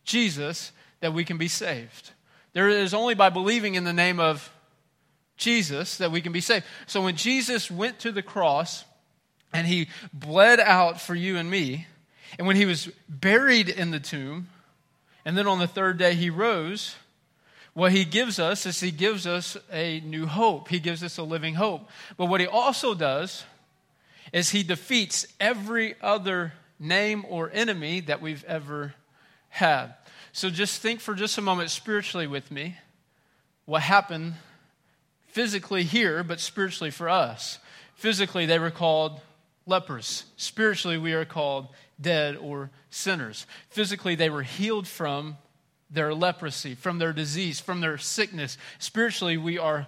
Jesus 0.04 0.72
that 1.00 1.12
we 1.12 1.24
can 1.24 1.36
be 1.36 1.48
saved. 1.48 2.12
There 2.52 2.68
is 2.68 2.94
only 2.94 3.14
by 3.14 3.28
believing 3.28 3.74
in 3.74 3.84
the 3.84 3.92
name 3.92 4.20
of 4.20 4.50
Jesus 5.40 5.96
that 5.96 6.12
we 6.12 6.20
can 6.20 6.32
be 6.32 6.40
saved. 6.40 6.64
So 6.86 7.02
when 7.02 7.16
Jesus 7.16 7.70
went 7.70 7.98
to 8.00 8.12
the 8.12 8.22
cross 8.22 8.84
and 9.52 9.66
he 9.66 9.88
bled 10.12 10.60
out 10.60 11.00
for 11.00 11.14
you 11.14 11.36
and 11.36 11.50
me, 11.50 11.86
and 12.38 12.46
when 12.46 12.56
he 12.56 12.66
was 12.66 12.88
buried 13.08 13.68
in 13.68 13.90
the 13.90 13.98
tomb, 13.98 14.48
and 15.24 15.36
then 15.36 15.48
on 15.48 15.58
the 15.58 15.66
third 15.66 15.98
day 15.98 16.14
he 16.14 16.30
rose, 16.30 16.94
what 17.72 17.92
he 17.92 18.04
gives 18.04 18.38
us 18.38 18.66
is 18.66 18.80
he 18.80 18.90
gives 18.90 19.26
us 19.26 19.56
a 19.72 20.00
new 20.00 20.26
hope. 20.26 20.68
He 20.68 20.78
gives 20.78 21.02
us 21.02 21.18
a 21.18 21.22
living 21.22 21.54
hope. 21.54 21.88
But 22.16 22.26
what 22.26 22.40
he 22.40 22.46
also 22.46 22.94
does 22.94 23.44
is 24.32 24.50
he 24.50 24.62
defeats 24.62 25.26
every 25.40 25.94
other 26.00 26.52
name 26.78 27.24
or 27.28 27.50
enemy 27.52 28.00
that 28.00 28.20
we've 28.20 28.44
ever 28.44 28.94
had. 29.48 29.94
So 30.32 30.50
just 30.50 30.80
think 30.80 31.00
for 31.00 31.14
just 31.14 31.38
a 31.38 31.42
moment 31.42 31.70
spiritually 31.70 32.26
with 32.26 32.50
me 32.50 32.76
what 33.64 33.82
happened 33.82 34.34
physically 35.32 35.84
here, 35.84 36.22
but 36.22 36.40
spiritually 36.40 36.90
for 36.90 37.08
us. 37.08 37.58
Physically, 37.94 38.46
they 38.46 38.58
were 38.58 38.70
called 38.70 39.20
lepers. 39.66 40.24
Spiritually, 40.36 40.98
we 40.98 41.12
are 41.12 41.24
called 41.24 41.68
dead 42.00 42.36
or 42.36 42.70
sinners. 42.90 43.46
Physically, 43.68 44.14
they 44.14 44.30
were 44.30 44.42
healed 44.42 44.86
from 44.88 45.36
their 45.90 46.14
leprosy, 46.14 46.74
from 46.74 46.98
their 46.98 47.12
disease, 47.12 47.60
from 47.60 47.80
their 47.80 47.98
sickness. 47.98 48.56
Spiritually, 48.78 49.36
we 49.36 49.58
are 49.58 49.86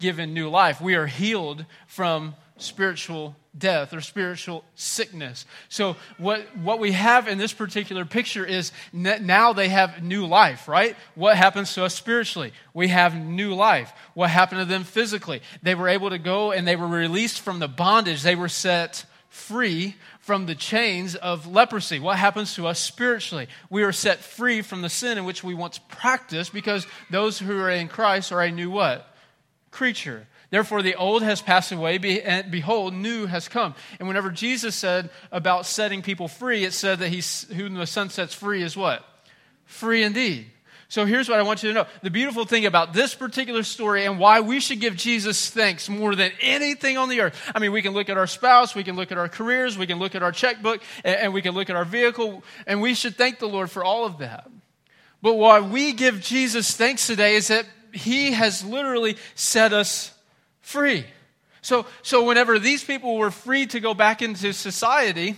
given 0.00 0.34
new 0.34 0.48
life. 0.48 0.80
We 0.80 0.94
are 0.94 1.06
healed 1.06 1.64
from 1.86 2.34
spiritual 2.56 3.34
death 3.56 3.92
or 3.92 4.00
spiritual 4.00 4.64
sickness. 4.74 5.46
So, 5.68 5.96
what, 6.18 6.56
what 6.56 6.78
we 6.78 6.92
have 6.92 7.28
in 7.28 7.38
this 7.38 7.52
particular 7.52 8.04
picture 8.04 8.44
is 8.44 8.72
now 8.92 9.52
they 9.52 9.68
have 9.68 10.02
new 10.02 10.26
life, 10.26 10.68
right? 10.68 10.96
What 11.14 11.36
happens 11.36 11.74
to 11.74 11.84
us 11.84 11.94
spiritually? 11.94 12.52
We 12.72 12.88
have 12.88 13.14
new 13.16 13.54
life. 13.54 13.92
What 14.14 14.30
happened 14.30 14.60
to 14.60 14.64
them 14.64 14.84
physically? 14.84 15.42
They 15.62 15.74
were 15.74 15.88
able 15.88 16.10
to 16.10 16.18
go 16.18 16.52
and 16.52 16.66
they 16.66 16.76
were 16.76 16.86
released 16.86 17.40
from 17.40 17.58
the 17.58 17.68
bondage, 17.68 18.22
they 18.22 18.36
were 18.36 18.48
set 18.48 19.04
free 19.28 19.96
from 20.20 20.46
the 20.46 20.54
chains 20.54 21.16
of 21.16 21.46
leprosy. 21.46 21.98
What 21.98 22.18
happens 22.18 22.54
to 22.54 22.68
us 22.68 22.78
spiritually? 22.78 23.48
We 23.68 23.82
are 23.82 23.92
set 23.92 24.20
free 24.20 24.62
from 24.62 24.80
the 24.80 24.88
sin 24.88 25.18
in 25.18 25.24
which 25.24 25.42
we 25.42 25.54
once 25.54 25.78
practiced 25.88 26.52
because 26.52 26.86
those 27.10 27.40
who 27.40 27.58
are 27.58 27.70
in 27.70 27.88
Christ 27.88 28.30
are 28.30 28.40
a 28.40 28.50
new 28.50 28.70
what? 28.70 29.12
Creature. 29.72 30.28
Therefore, 30.54 30.82
the 30.82 30.94
old 30.94 31.24
has 31.24 31.42
passed 31.42 31.72
away, 31.72 32.22
and 32.22 32.48
behold, 32.48 32.94
new 32.94 33.26
has 33.26 33.48
come. 33.48 33.74
And 33.98 34.06
whenever 34.06 34.30
Jesus 34.30 34.76
said 34.76 35.10
about 35.32 35.66
setting 35.66 36.00
people 36.00 36.28
free, 36.28 36.64
it 36.64 36.72
said 36.72 37.00
that 37.00 37.08
he, 37.08 37.20
whom 37.52 37.74
the 37.74 37.88
Son 37.88 38.08
sets 38.08 38.34
free 38.34 38.62
is 38.62 38.76
what? 38.76 39.04
Free 39.64 40.04
indeed. 40.04 40.46
So 40.86 41.06
here's 41.06 41.28
what 41.28 41.40
I 41.40 41.42
want 41.42 41.64
you 41.64 41.70
to 41.70 41.74
know. 41.74 41.86
The 42.02 42.10
beautiful 42.10 42.44
thing 42.44 42.66
about 42.66 42.92
this 42.92 43.16
particular 43.16 43.64
story 43.64 44.04
and 44.04 44.20
why 44.20 44.42
we 44.42 44.60
should 44.60 44.78
give 44.78 44.94
Jesus 44.94 45.50
thanks 45.50 45.88
more 45.88 46.14
than 46.14 46.30
anything 46.40 46.98
on 46.98 47.08
the 47.08 47.22
earth. 47.22 47.50
I 47.52 47.58
mean, 47.58 47.72
we 47.72 47.82
can 47.82 47.92
look 47.92 48.08
at 48.08 48.16
our 48.16 48.28
spouse, 48.28 48.76
we 48.76 48.84
can 48.84 48.94
look 48.94 49.10
at 49.10 49.18
our 49.18 49.28
careers, 49.28 49.76
we 49.76 49.88
can 49.88 49.98
look 49.98 50.14
at 50.14 50.22
our 50.22 50.30
checkbook, 50.30 50.80
and 51.02 51.34
we 51.34 51.42
can 51.42 51.54
look 51.54 51.68
at 51.68 51.74
our 51.74 51.84
vehicle, 51.84 52.44
and 52.68 52.80
we 52.80 52.94
should 52.94 53.16
thank 53.16 53.40
the 53.40 53.48
Lord 53.48 53.72
for 53.72 53.82
all 53.82 54.04
of 54.04 54.18
that. 54.18 54.48
But 55.20 55.34
why 55.34 55.58
we 55.58 55.94
give 55.94 56.20
Jesus 56.20 56.76
thanks 56.76 57.08
today 57.08 57.34
is 57.34 57.48
that 57.48 57.66
he 57.90 58.30
has 58.30 58.64
literally 58.64 59.16
set 59.34 59.72
us 59.72 60.13
free. 60.64 61.04
So, 61.62 61.86
so 62.02 62.24
whenever 62.24 62.58
these 62.58 62.82
people 62.82 63.16
were 63.16 63.30
free 63.30 63.66
to 63.66 63.80
go 63.80 63.94
back 63.94 64.22
into 64.22 64.52
society, 64.52 65.36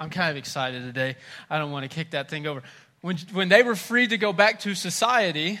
I'm 0.00 0.10
kind 0.10 0.30
of 0.30 0.36
excited 0.36 0.82
today. 0.82 1.16
I 1.50 1.58
don't 1.58 1.70
want 1.70 1.84
to 1.84 1.94
kick 1.94 2.10
that 2.10 2.28
thing 2.28 2.46
over. 2.46 2.62
When, 3.02 3.18
when 3.32 3.48
they 3.48 3.62
were 3.62 3.76
free 3.76 4.06
to 4.06 4.16
go 4.16 4.32
back 4.32 4.60
to 4.60 4.74
society, 4.74 5.60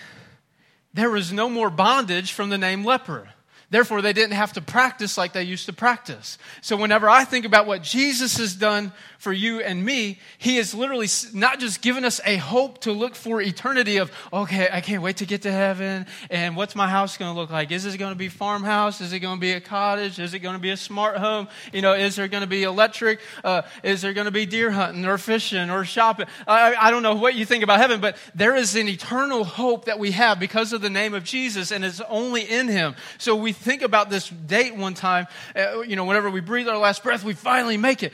there 0.94 1.10
was 1.10 1.32
no 1.32 1.48
more 1.48 1.70
bondage 1.70 2.32
from 2.32 2.50
the 2.50 2.58
name 2.58 2.84
leper. 2.84 3.28
Therefore, 3.74 4.02
they 4.02 4.12
didn't 4.12 4.34
have 4.34 4.52
to 4.52 4.60
practice 4.60 5.18
like 5.18 5.32
they 5.32 5.42
used 5.42 5.66
to 5.66 5.72
practice. 5.72 6.38
So, 6.60 6.76
whenever 6.76 7.10
I 7.10 7.24
think 7.24 7.44
about 7.44 7.66
what 7.66 7.82
Jesus 7.82 8.36
has 8.36 8.54
done 8.54 8.92
for 9.18 9.32
you 9.32 9.62
and 9.62 9.84
me, 9.84 10.20
He 10.38 10.58
has 10.58 10.74
literally 10.74 11.08
not 11.32 11.58
just 11.58 11.82
given 11.82 12.04
us 12.04 12.20
a 12.24 12.36
hope 12.36 12.82
to 12.82 12.92
look 12.92 13.16
for 13.16 13.42
eternity 13.42 13.96
of, 13.96 14.12
okay, 14.32 14.68
I 14.72 14.80
can't 14.80 15.02
wait 15.02 15.16
to 15.16 15.26
get 15.26 15.42
to 15.42 15.50
heaven, 15.50 16.06
and 16.30 16.54
what's 16.54 16.76
my 16.76 16.88
house 16.88 17.16
going 17.16 17.34
to 17.34 17.40
look 17.40 17.50
like? 17.50 17.72
Is 17.72 17.84
it 17.84 17.98
going 17.98 18.12
to 18.12 18.16
be 18.16 18.28
farmhouse? 18.28 19.00
Is 19.00 19.12
it 19.12 19.18
going 19.18 19.38
to 19.38 19.40
be 19.40 19.50
a 19.50 19.60
cottage? 19.60 20.20
Is 20.20 20.34
it 20.34 20.38
going 20.38 20.54
to 20.54 20.60
be 20.60 20.70
a 20.70 20.76
smart 20.76 21.16
home? 21.16 21.48
You 21.72 21.82
know, 21.82 21.94
is 21.94 22.14
there 22.14 22.28
going 22.28 22.42
to 22.42 22.46
be 22.46 22.62
electric? 22.62 23.18
Uh, 23.42 23.62
is 23.82 24.02
there 24.02 24.12
going 24.12 24.26
to 24.26 24.30
be 24.30 24.46
deer 24.46 24.70
hunting 24.70 25.04
or 25.04 25.18
fishing 25.18 25.68
or 25.68 25.84
shopping? 25.84 26.26
I, 26.46 26.76
I 26.76 26.90
don't 26.92 27.02
know 27.02 27.16
what 27.16 27.34
you 27.34 27.44
think 27.44 27.64
about 27.64 27.80
heaven, 27.80 28.00
but 28.00 28.16
there 28.36 28.54
is 28.54 28.76
an 28.76 28.86
eternal 28.86 29.42
hope 29.42 29.86
that 29.86 29.98
we 29.98 30.12
have 30.12 30.38
because 30.38 30.72
of 30.72 30.80
the 30.80 30.90
name 30.90 31.12
of 31.12 31.24
Jesus, 31.24 31.72
and 31.72 31.84
it's 31.84 32.00
only 32.02 32.42
in 32.42 32.68
Him. 32.68 32.94
So 33.18 33.34
we 33.34 33.52
think 33.64 33.82
about 33.82 34.10
this 34.10 34.28
date 34.28 34.76
one 34.76 34.94
time, 34.94 35.26
uh, 35.56 35.80
you 35.80 35.96
know, 35.96 36.04
whenever 36.04 36.30
we 36.30 36.40
breathe 36.40 36.68
our 36.68 36.78
last 36.78 37.02
breath, 37.02 37.24
we 37.24 37.32
finally 37.32 37.76
make 37.76 38.02
it. 38.02 38.12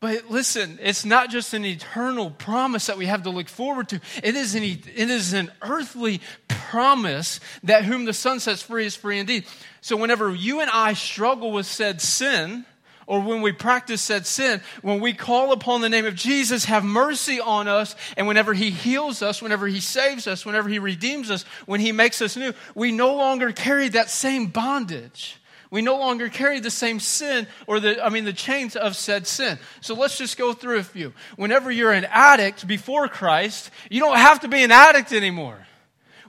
But 0.00 0.28
listen, 0.30 0.80
it's 0.82 1.04
not 1.04 1.30
just 1.30 1.54
an 1.54 1.64
eternal 1.64 2.30
promise 2.30 2.86
that 2.86 2.98
we 2.98 3.06
have 3.06 3.22
to 3.22 3.30
look 3.30 3.48
forward 3.48 3.88
to. 3.90 4.00
It 4.24 4.34
is 4.34 4.56
an, 4.56 4.64
it 4.64 4.88
is 5.10 5.32
an 5.32 5.52
earthly 5.62 6.20
promise 6.48 7.38
that 7.62 7.84
whom 7.84 8.04
the 8.04 8.12
Son 8.12 8.40
sets 8.40 8.62
free 8.62 8.84
is 8.84 8.96
free 8.96 9.20
indeed. 9.20 9.44
So 9.80 9.96
whenever 9.96 10.34
you 10.34 10.60
and 10.60 10.68
I 10.70 10.94
struggle 10.94 11.52
with 11.52 11.66
said 11.66 12.00
sin, 12.00 12.64
or 13.12 13.20
when 13.20 13.42
we 13.42 13.52
practice 13.52 14.00
said 14.00 14.26
sin, 14.26 14.62
when 14.80 14.98
we 14.98 15.12
call 15.12 15.52
upon 15.52 15.82
the 15.82 15.90
name 15.90 16.06
of 16.06 16.14
Jesus, 16.14 16.64
have 16.64 16.82
mercy 16.82 17.40
on 17.40 17.68
us, 17.68 17.94
and 18.16 18.26
whenever 18.26 18.54
He 18.54 18.70
heals 18.70 19.20
us, 19.20 19.42
whenever 19.42 19.66
He 19.66 19.80
saves 19.80 20.26
us, 20.26 20.46
whenever 20.46 20.66
He 20.66 20.78
redeems 20.78 21.30
us, 21.30 21.42
when 21.66 21.80
He 21.80 21.92
makes 21.92 22.22
us 22.22 22.38
new, 22.38 22.54
we 22.74 22.90
no 22.90 23.14
longer 23.14 23.52
carry 23.52 23.90
that 23.90 24.08
same 24.08 24.46
bondage. 24.46 25.36
We 25.70 25.82
no 25.82 25.98
longer 25.98 26.30
carry 26.30 26.60
the 26.60 26.70
same 26.70 27.00
sin 27.00 27.46
or 27.66 27.80
the, 27.80 28.02
I 28.02 28.08
mean, 28.08 28.24
the 28.24 28.32
chains 28.32 28.76
of 28.76 28.96
said 28.96 29.26
sin. 29.26 29.58
So 29.82 29.94
let's 29.94 30.16
just 30.16 30.38
go 30.38 30.54
through 30.54 30.78
a 30.78 30.82
few. 30.82 31.12
Whenever 31.36 31.70
you're 31.70 31.92
an 31.92 32.06
addict 32.06 32.66
before 32.66 33.08
Christ, 33.08 33.70
you 33.90 34.00
don't 34.00 34.16
have 34.16 34.40
to 34.40 34.48
be 34.48 34.62
an 34.62 34.72
addict 34.72 35.12
anymore. 35.12 35.66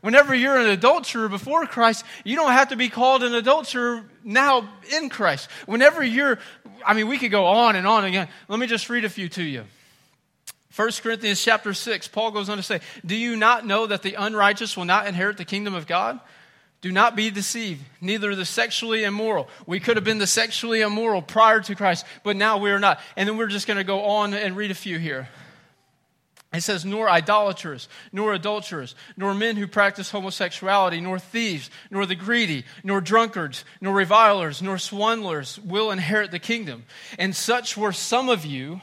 Whenever 0.03 0.35
you're 0.35 0.57
an 0.57 0.67
adulterer 0.67 1.29
before 1.29 1.65
Christ, 1.65 2.03
you 2.25 2.35
don't 2.35 2.51
have 2.51 2.69
to 2.69 2.75
be 2.75 2.89
called 2.89 3.23
an 3.23 3.33
adulterer 3.33 4.03
now 4.23 4.69
in 4.95 5.07
Christ. 5.07 5.49
Whenever 5.65 6.03
you're 6.03 6.39
I 6.85 6.93
mean, 6.93 7.07
we 7.07 7.17
could 7.17 7.31
go 7.31 7.45
on 7.45 7.77
and 7.77 7.87
on 7.87 8.03
again. 8.03 8.27
Let 8.47 8.59
me 8.59 8.67
just 8.67 8.89
read 8.89 9.05
a 9.05 9.09
few 9.09 9.29
to 9.29 9.43
you. 9.43 9.63
1 10.75 10.91
Corinthians 11.01 11.41
chapter 11.41 11.73
6, 11.73 12.07
Paul 12.09 12.31
goes 12.31 12.49
on 12.49 12.57
to 12.57 12.63
say, 12.63 12.81
Do 13.05 13.15
you 13.15 13.35
not 13.35 13.65
know 13.65 13.85
that 13.85 14.01
the 14.01 14.15
unrighteous 14.15 14.75
will 14.75 14.85
not 14.85 15.07
inherit 15.07 15.37
the 15.37 15.45
kingdom 15.45 15.73
of 15.73 15.87
God? 15.87 16.19
Do 16.81 16.91
not 16.91 17.15
be 17.15 17.29
deceived, 17.29 17.81
neither 18.01 18.35
the 18.35 18.43
sexually 18.43 19.05
immoral. 19.05 19.47
We 19.65 19.79
could 19.79 19.95
have 19.95 20.03
been 20.03 20.17
the 20.17 20.27
sexually 20.27 20.81
immoral 20.81 21.21
prior 21.21 21.61
to 21.61 21.75
Christ, 21.75 22.05
but 22.23 22.35
now 22.35 22.57
we 22.57 22.71
are 22.71 22.79
not. 22.79 22.99
And 23.15 23.29
then 23.29 23.37
we're 23.37 23.47
just 23.47 23.67
going 23.67 23.77
to 23.77 23.85
go 23.85 24.01
on 24.03 24.33
and 24.33 24.57
read 24.57 24.69
a 24.69 24.75
few 24.75 24.99
here. 24.99 25.29
It 26.53 26.61
says, 26.61 26.85
nor 26.85 27.09
idolaters, 27.09 27.89
nor 28.11 28.33
adulterers, 28.33 28.93
nor 29.17 29.33
men 29.33 29.55
who 29.55 29.65
practice 29.65 30.11
homosexuality, 30.11 31.01
nor 31.01 31.17
thieves, 31.17 31.71
nor 31.89 32.05
the 32.05 32.13
greedy, 32.15 32.63
nor 32.83 33.01
drunkards, 33.01 33.65
nor 33.81 33.95
revilers, 33.95 34.61
nor 34.61 34.77
swindlers 34.77 35.57
will 35.59 35.89
inherit 35.89 36.29
the 36.29 36.37
kingdom. 36.37 36.85
And 37.17 37.35
such 37.35 37.75
were 37.75 37.91
some 37.91 38.29
of 38.29 38.45
you. 38.45 38.81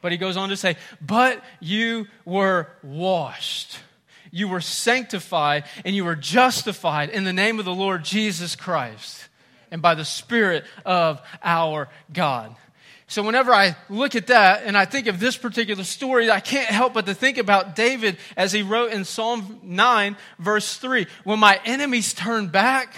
But 0.00 0.10
he 0.10 0.18
goes 0.18 0.36
on 0.36 0.48
to 0.48 0.56
say, 0.56 0.76
but 1.00 1.42
you 1.60 2.08
were 2.24 2.68
washed. 2.82 3.78
You 4.32 4.48
were 4.48 4.60
sanctified 4.60 5.64
and 5.84 5.94
you 5.94 6.04
were 6.04 6.16
justified 6.16 7.10
in 7.10 7.22
the 7.22 7.32
name 7.32 7.60
of 7.60 7.64
the 7.64 7.74
Lord 7.74 8.02
Jesus 8.02 8.56
Christ 8.56 9.28
and 9.70 9.80
by 9.80 9.94
the 9.94 10.04
Spirit 10.04 10.64
of 10.84 11.22
our 11.44 11.88
God. 12.12 12.56
So, 13.12 13.22
whenever 13.22 13.52
I 13.52 13.76
look 13.90 14.16
at 14.16 14.28
that 14.28 14.62
and 14.64 14.74
I 14.74 14.86
think 14.86 15.06
of 15.06 15.20
this 15.20 15.36
particular 15.36 15.84
story, 15.84 16.30
I 16.30 16.40
can't 16.40 16.70
help 16.70 16.94
but 16.94 17.04
to 17.04 17.12
think 17.12 17.36
about 17.36 17.76
David 17.76 18.16
as 18.38 18.52
he 18.52 18.62
wrote 18.62 18.90
in 18.90 19.04
Psalm 19.04 19.60
9, 19.62 20.16
verse 20.38 20.78
3 20.78 21.06
When 21.24 21.38
my 21.38 21.60
enemies 21.66 22.14
turn 22.14 22.48
back, 22.48 22.94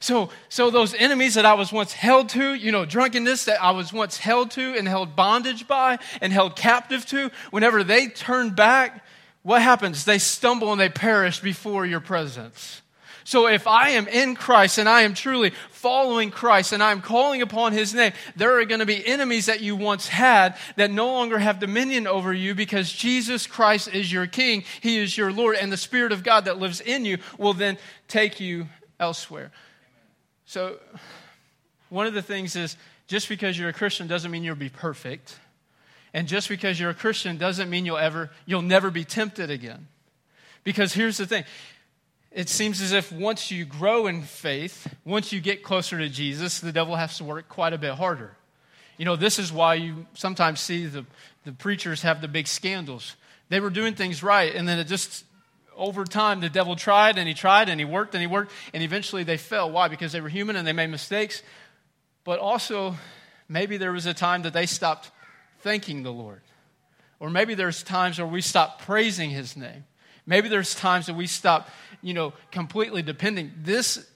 so, 0.00 0.30
so 0.48 0.70
those 0.70 0.94
enemies 0.94 1.34
that 1.34 1.46
I 1.46 1.54
was 1.54 1.72
once 1.72 1.92
held 1.92 2.30
to, 2.30 2.54
you 2.54 2.72
know, 2.72 2.84
drunkenness 2.84 3.44
that 3.44 3.62
I 3.62 3.70
was 3.70 3.92
once 3.92 4.16
held 4.16 4.50
to 4.52 4.76
and 4.76 4.88
held 4.88 5.14
bondage 5.14 5.68
by 5.68 6.00
and 6.20 6.32
held 6.32 6.56
captive 6.56 7.06
to, 7.06 7.30
whenever 7.52 7.84
they 7.84 8.08
turn 8.08 8.56
back, 8.56 9.04
what 9.42 9.62
happens? 9.62 10.04
They 10.04 10.18
stumble 10.18 10.72
and 10.72 10.80
they 10.80 10.88
perish 10.88 11.38
before 11.38 11.86
your 11.86 12.00
presence. 12.00 12.81
So 13.24 13.46
if 13.46 13.66
I 13.66 13.90
am 13.90 14.08
in 14.08 14.34
Christ 14.34 14.78
and 14.78 14.88
I 14.88 15.02
am 15.02 15.14
truly 15.14 15.50
following 15.70 16.30
Christ 16.30 16.72
and 16.72 16.82
I'm 16.82 17.00
calling 17.00 17.42
upon 17.42 17.72
his 17.72 17.94
name, 17.94 18.12
there 18.36 18.58
are 18.58 18.64
going 18.64 18.80
to 18.80 18.86
be 18.86 19.06
enemies 19.06 19.46
that 19.46 19.60
you 19.60 19.76
once 19.76 20.08
had 20.08 20.56
that 20.76 20.90
no 20.90 21.06
longer 21.06 21.38
have 21.38 21.58
dominion 21.58 22.06
over 22.06 22.32
you 22.32 22.54
because 22.54 22.92
Jesus 22.92 23.46
Christ 23.46 23.88
is 23.88 24.12
your 24.12 24.26
king, 24.26 24.64
he 24.80 24.98
is 24.98 25.16
your 25.16 25.32
Lord, 25.32 25.56
and 25.56 25.72
the 25.72 25.76
Spirit 25.76 26.12
of 26.12 26.22
God 26.22 26.44
that 26.44 26.58
lives 26.58 26.80
in 26.80 27.04
you 27.04 27.18
will 27.38 27.54
then 27.54 27.78
take 28.08 28.40
you 28.40 28.68
elsewhere. 28.98 29.50
So 30.44 30.78
one 31.88 32.06
of 32.06 32.14
the 32.14 32.22
things 32.22 32.56
is 32.56 32.76
just 33.06 33.28
because 33.28 33.58
you're 33.58 33.68
a 33.68 33.74
Christian 33.74 34.06
doesn't 34.06 34.30
mean 34.30 34.44
you'll 34.44 34.54
be 34.54 34.68
perfect. 34.68 35.36
And 36.14 36.28
just 36.28 36.48
because 36.48 36.78
you're 36.78 36.90
a 36.90 36.94
Christian 36.94 37.38
doesn't 37.38 37.70
mean 37.70 37.86
you'll 37.86 37.98
ever 37.98 38.30
you'll 38.46 38.62
never 38.62 38.90
be 38.90 39.04
tempted 39.04 39.50
again. 39.50 39.88
Because 40.64 40.92
here's 40.92 41.16
the 41.16 41.26
thing 41.26 41.44
it 42.34 42.48
seems 42.48 42.80
as 42.80 42.92
if 42.92 43.12
once 43.12 43.50
you 43.50 43.64
grow 43.64 44.06
in 44.06 44.22
faith, 44.22 44.92
once 45.04 45.32
you 45.32 45.40
get 45.40 45.62
closer 45.62 45.98
to 45.98 46.08
Jesus, 46.08 46.60
the 46.60 46.72
devil 46.72 46.96
has 46.96 47.18
to 47.18 47.24
work 47.24 47.48
quite 47.48 47.72
a 47.72 47.78
bit 47.78 47.94
harder. 47.94 48.36
You 48.96 49.04
know, 49.04 49.16
this 49.16 49.38
is 49.38 49.52
why 49.52 49.74
you 49.74 50.06
sometimes 50.14 50.60
see 50.60 50.86
the, 50.86 51.04
the 51.44 51.52
preachers 51.52 52.02
have 52.02 52.20
the 52.20 52.28
big 52.28 52.46
scandals. 52.46 53.16
They 53.48 53.60
were 53.60 53.70
doing 53.70 53.94
things 53.94 54.22
right, 54.22 54.54
and 54.54 54.66
then 54.66 54.78
it 54.78 54.84
just, 54.84 55.24
over 55.76 56.04
time, 56.04 56.40
the 56.40 56.48
devil 56.48 56.76
tried 56.76 57.18
and 57.18 57.28
he 57.28 57.34
tried 57.34 57.68
and 57.68 57.80
he 57.80 57.84
worked 57.84 58.14
and 58.14 58.20
he 58.20 58.26
worked, 58.26 58.52
and 58.72 58.82
eventually 58.82 59.24
they 59.24 59.36
fell. 59.36 59.70
Why? 59.70 59.88
Because 59.88 60.12
they 60.12 60.20
were 60.20 60.28
human 60.28 60.56
and 60.56 60.66
they 60.66 60.72
made 60.72 60.90
mistakes. 60.90 61.42
But 62.24 62.38
also, 62.38 62.96
maybe 63.48 63.76
there 63.76 63.92
was 63.92 64.06
a 64.06 64.14
time 64.14 64.42
that 64.42 64.52
they 64.52 64.66
stopped 64.66 65.10
thanking 65.60 66.02
the 66.02 66.12
Lord. 66.12 66.42
Or 67.20 67.30
maybe 67.30 67.54
there's 67.54 67.82
times 67.82 68.18
where 68.18 68.26
we 68.26 68.40
stop 68.40 68.82
praising 68.82 69.30
his 69.30 69.56
name. 69.56 69.84
Maybe 70.26 70.48
there's 70.48 70.74
times 70.74 71.06
that 71.06 71.14
we 71.14 71.26
stop, 71.26 71.68
you 72.02 72.14
know, 72.14 72.32
completely 72.50 73.02
depending. 73.02 73.52
This 73.62 74.06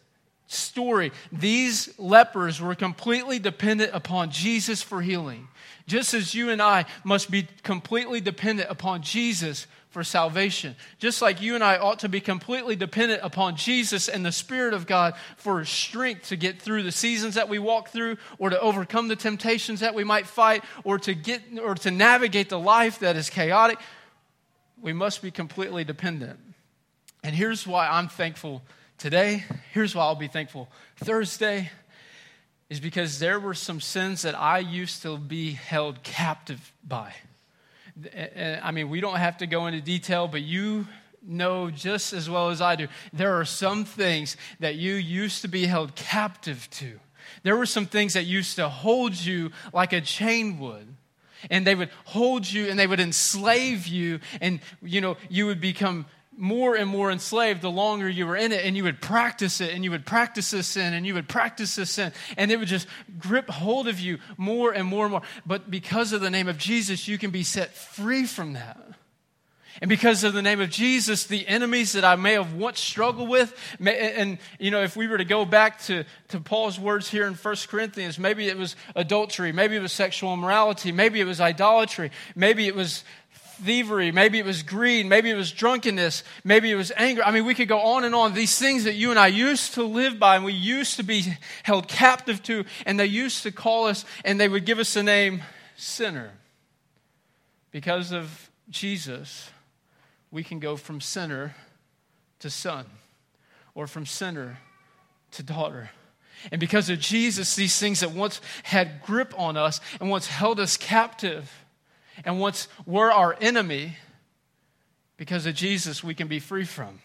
story, 0.47 1.13
these 1.33 1.99
lepers 1.99 2.61
were 2.61 2.75
completely 2.75 3.39
dependent 3.39 3.91
upon 3.95 4.31
Jesus 4.31 4.83
for 4.83 5.03
healing. 5.03 5.49
Just 5.87 6.15
as 6.15 6.35
you 6.35 6.51
and 6.51 6.61
I 6.61 6.87
must 7.05 7.31
be 7.31 7.49
completely 7.63 8.21
dependent 8.21 8.71
upon 8.71 9.03
Jesus 9.03 9.67
for 9.91 10.05
salvation. 10.05 10.77
Just 10.99 11.23
like 11.23 11.41
you 11.41 11.55
and 11.55 11.65
I 11.65 11.79
ought 11.79 12.01
to 12.01 12.09
be 12.09 12.21
completely 12.21 12.77
dependent 12.77 13.21
upon 13.23 13.57
Jesus 13.57 14.09
and 14.09 14.27
the 14.27 14.33
Spirit 14.33 14.75
of 14.75 14.87
God 14.87 15.15
for 15.37 15.65
strength 15.65 16.29
to 16.29 16.37
get 16.37 16.61
through 16.61 16.83
the 16.83 16.93
seasons 16.93 17.37
that 17.37 17.49
we 17.49 17.59
walk 17.59 17.89
through 17.89 18.19
or 18.39 18.51
to 18.51 18.61
overcome 18.61 19.09
the 19.09 19.17
temptations 19.17 19.81
that 19.81 19.95
we 19.95 20.05
might 20.05 20.27
fight 20.27 20.65
or 20.85 20.99
to 20.99 21.15
get 21.15 21.43
or 21.63 21.77
to 21.77 21.91
navigate 21.91 22.51
the 22.51 22.59
life 22.59 22.99
that 22.99 23.17
is 23.17 23.31
chaotic 23.31 23.79
we 24.81 24.93
must 24.93 25.23
be 25.23 25.31
completely 25.31 25.85
dependent. 25.85 26.39
And 27.27 27.35
here's 27.35 27.67
why 27.67 27.89
I'm 27.89 28.07
thankful 28.07 28.63
today. 28.99 29.43
Here's 29.73 29.97
why 29.97 30.05
I'll 30.05 30.15
be 30.15 30.29
thankful 30.29 30.69
Thursday 30.99 31.73
is 32.71 32.79
because 32.79 33.19
there 33.19 33.41
were 33.41 33.53
some 33.53 33.81
sins 33.81 34.23
that 34.23 34.37
I 34.37 34.61
used 34.61 35.03
to 35.03 35.19
be 35.19 35.51
held 35.51 36.05
captive 36.05 36.73
by. 36.87 37.15
Eh, 38.13 38.29
eh, 38.33 38.61
I 38.63 38.71
mean, 38.71 38.89
we 38.91 39.01
don't 39.01 39.17
have 39.17 39.39
to 39.39 39.49
go 39.49 39.67
into 39.67 39.81
detail, 39.81 40.29
but 40.29 40.43
you 40.43 40.87
know 41.21 41.69
just 41.69 42.13
as 42.13 42.31
well 42.31 42.51
as 42.51 42.61
I 42.61 42.77
do, 42.77 42.87
there 43.13 43.35
are 43.35 43.45
some 43.45 43.85
things 43.85 44.37
that 44.61 44.77
you 44.77 44.95
used 44.95 45.43
to 45.43 45.49
be 45.49 45.67
held 45.67 45.97
captive 45.97 46.71
to. 46.75 47.01
There 47.43 47.57
were 47.57 47.67
some 47.67 47.87
things 47.87 48.13
that 48.13 48.23
used 48.23 48.55
to 48.55 48.69
hold 48.69 49.17
you 49.17 49.51
like 49.73 49.93
a 49.93 50.01
chain 50.01 50.61
would 50.61 50.95
and 51.51 51.67
they 51.67 51.75
would 51.75 51.91
hold 52.05 52.51
you 52.51 52.69
and 52.69 52.79
they 52.79 52.87
would 52.87 53.01
enslave 53.01 53.87
you 53.87 54.21
and 54.41 54.61
you 54.83 55.01
know 55.01 55.17
you 55.29 55.47
would 55.47 55.61
become 55.61 56.07
more 56.37 56.75
and 56.77 56.89
more 56.89 57.11
enslaved 57.11 57.63
the 57.63 57.71
longer 57.71 58.09
you 58.09 58.27
were 58.27 58.37
in 58.37 58.53
it 58.53 58.65
and 58.65 58.77
you 58.77 58.85
would 58.85 59.01
practice 59.01 59.61
it 59.61 59.73
and 59.75 59.85
you 59.85 59.91
would 59.91 60.05
practice 60.05 60.51
this 60.51 60.67
sin 60.67 60.93
and 60.93 61.07
you 61.07 61.15
would 61.15 61.29
practice 61.29 61.77
this 61.77 61.91
sin 61.91 62.13
and 62.37 62.51
it 62.51 62.59
would 62.59 62.69
just 62.69 62.87
grip 63.19 63.49
hold 63.49 63.89
of 63.89 63.99
you 63.99 64.19
more 64.37 64.73
and 64.73 64.87
more 64.87 65.07
and 65.07 65.13
more. 65.13 65.23
But 65.47 65.71
because 65.71 66.13
of 66.13 66.21
the 66.21 66.31
name 66.31 66.49
of 66.49 66.59
jesus 66.59 67.09
you 67.09 67.19
can 67.19 67.31
be 67.31 67.43
set 67.43 67.75
free 67.75 68.27
from 68.27 68.53
that. 68.55 68.77
And 69.81 69.89
because 69.91 70.25
of 70.25 70.33
the 70.33 70.43
name 70.43 70.61
of 70.61 70.71
Jesus, 70.71 71.25
the 71.25 71.47
enemies 71.47 71.93
that 71.93 72.05
I 72.05 72.17
may 72.17 72.33
have 72.33 72.55
once 72.55 72.81
struggled 72.81 73.29
with, 73.29 73.55
and 73.79 74.39
you 74.59 74.71
know, 74.71 74.83
if 74.83 74.97
we 74.97 75.07
were 75.07 75.19
to 75.19 75.25
go 75.25 75.45
back 75.45 75.83
to, 75.85 76.05
to 76.29 76.41
Paul's 76.41 76.81
words 76.81 77.11
here 77.11 77.27
in 77.27 77.35
1 77.35 77.57
Corinthians, 77.69 78.19
maybe 78.19 78.49
it 78.49 78.57
was 78.57 78.75
adultery, 78.95 79.53
maybe 79.53 79.77
it 79.77 79.83
was 79.83 79.93
sexual 79.93 80.33
immorality, 80.33 80.93
maybe 80.93 81.21
it 81.21 81.25
was 81.25 81.41
idolatry, 81.41 82.11
maybe 82.35 82.67
it 82.67 82.75
was 82.75 83.05
thievery, 83.57 84.13
maybe 84.13 84.39
it 84.39 84.45
was 84.45 84.63
greed, 84.63 85.07
maybe 85.07 85.31
it 85.31 85.35
was 85.35 85.53
drunkenness, 85.53 86.23
maybe 86.45 86.71
it 86.71 86.77
was 86.77 86.93
anger. 86.97 87.23
I 87.25 87.31
mean, 87.31 87.45
we 87.45 87.55
could 87.55 87.69
go 87.69 87.81
on 87.81 88.05
and 88.05 88.15
on. 88.15 88.35
These 88.35 88.59
things 88.59 88.85
that 88.85 88.95
you 88.95 89.11
and 89.11 89.19
I 89.19 89.27
used 89.29 89.75
to 89.75 89.83
live 89.83 90.19
by 90.19 90.37
and 90.37 90.45
we 90.45 90.53
used 90.53 90.97
to 90.97 91.03
be 91.03 91.25
held 91.63 91.89
captive 91.89 92.43
to, 92.45 92.65
and 92.85 92.99
they 92.99 93.07
used 93.07 93.43
to 93.43 93.53
call 93.53 93.87
us 93.87 94.05
and 94.25 94.39
they 94.41 94.49
would 94.49 94.65
give 94.65 94.79
us 94.79 94.95
the 94.95 95.03
name 95.03 95.43
sinner. 95.77 96.31
Because 97.71 98.13
of 98.13 98.51
Jesus, 98.71 99.51
we 100.31 100.43
can 100.43 100.59
go 100.59 100.77
from 100.77 101.01
sinner 101.01 101.55
to 102.41 102.51
son, 102.51 102.87
or 103.75 103.87
from 103.87 104.07
sinner 104.07 104.59
to 105.33 105.43
daughter. 105.43 105.91
And 106.53 106.61
because 106.61 106.91
of 106.91 106.99
Jesus, 106.99 107.57
these 107.57 107.79
things 107.79 108.01
that 108.01 108.13
once 108.13 108.41
had 108.63 109.03
grip 109.03 109.35
on 109.39 109.57
us 109.57 109.81
and 110.01 110.11
once 110.11 110.27
held 110.27 110.61
us 110.61 110.77
captive 110.77 111.51
and 112.25 112.41
once 112.41 112.69
we're 112.87 113.11
our 113.11 113.37
enemy, 113.41 113.97
because 115.17 115.47
of 115.47 115.55
Jesus, 115.55 116.05
we 116.05 116.15
can 116.15 116.29
be 116.29 116.39
free 116.39 116.65
from. 116.65 117.01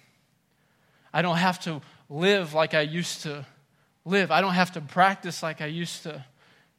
I 1.13 1.21
don't 1.21 1.38
have 1.38 1.60
to 1.62 1.82
live 2.10 2.54
like 2.54 2.74
I 2.74 2.82
used 2.82 3.24
to 3.24 3.45
live. 4.06 4.32
I 4.32 4.41
don't 4.41 4.54
have 4.54 4.74
to 4.74 4.82
practice 4.82 5.43
like 5.43 5.62
I 5.62 5.67
used 5.67 6.04
to 6.04 6.26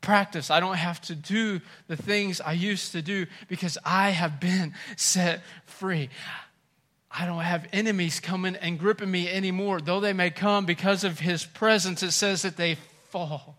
practice. 0.01 0.51
I 0.51 0.61
don't 0.61 0.77
have 0.77 1.01
to 1.03 1.14
do 1.14 1.61
the 1.87 1.97
things 1.97 2.40
I 2.40 2.53
used 2.53 2.92
to 2.92 3.03
do 3.03 3.27
because 3.49 3.79
I 3.85 4.11
have 4.11 4.40
been 4.40 4.75
set 4.97 5.42
free. 5.64 6.11
I 7.11 7.27
don't 7.27 7.40
have 7.40 7.68
enemies 7.73 8.21
coming 8.21 8.57
and 8.57 8.79
gripping 8.79 9.11
me 9.11 9.31
anymore. 9.31 9.81
Though 9.81 10.01
they 10.01 10.14
may 10.14 10.31
come 10.31 10.64
because 10.64 11.05
of 11.05 11.21
his 11.21 11.45
presence, 11.45 12.03
it 12.03 12.12
says 12.12 12.42
that 12.42 12.57
they 12.57 12.77
fall. 13.11 13.57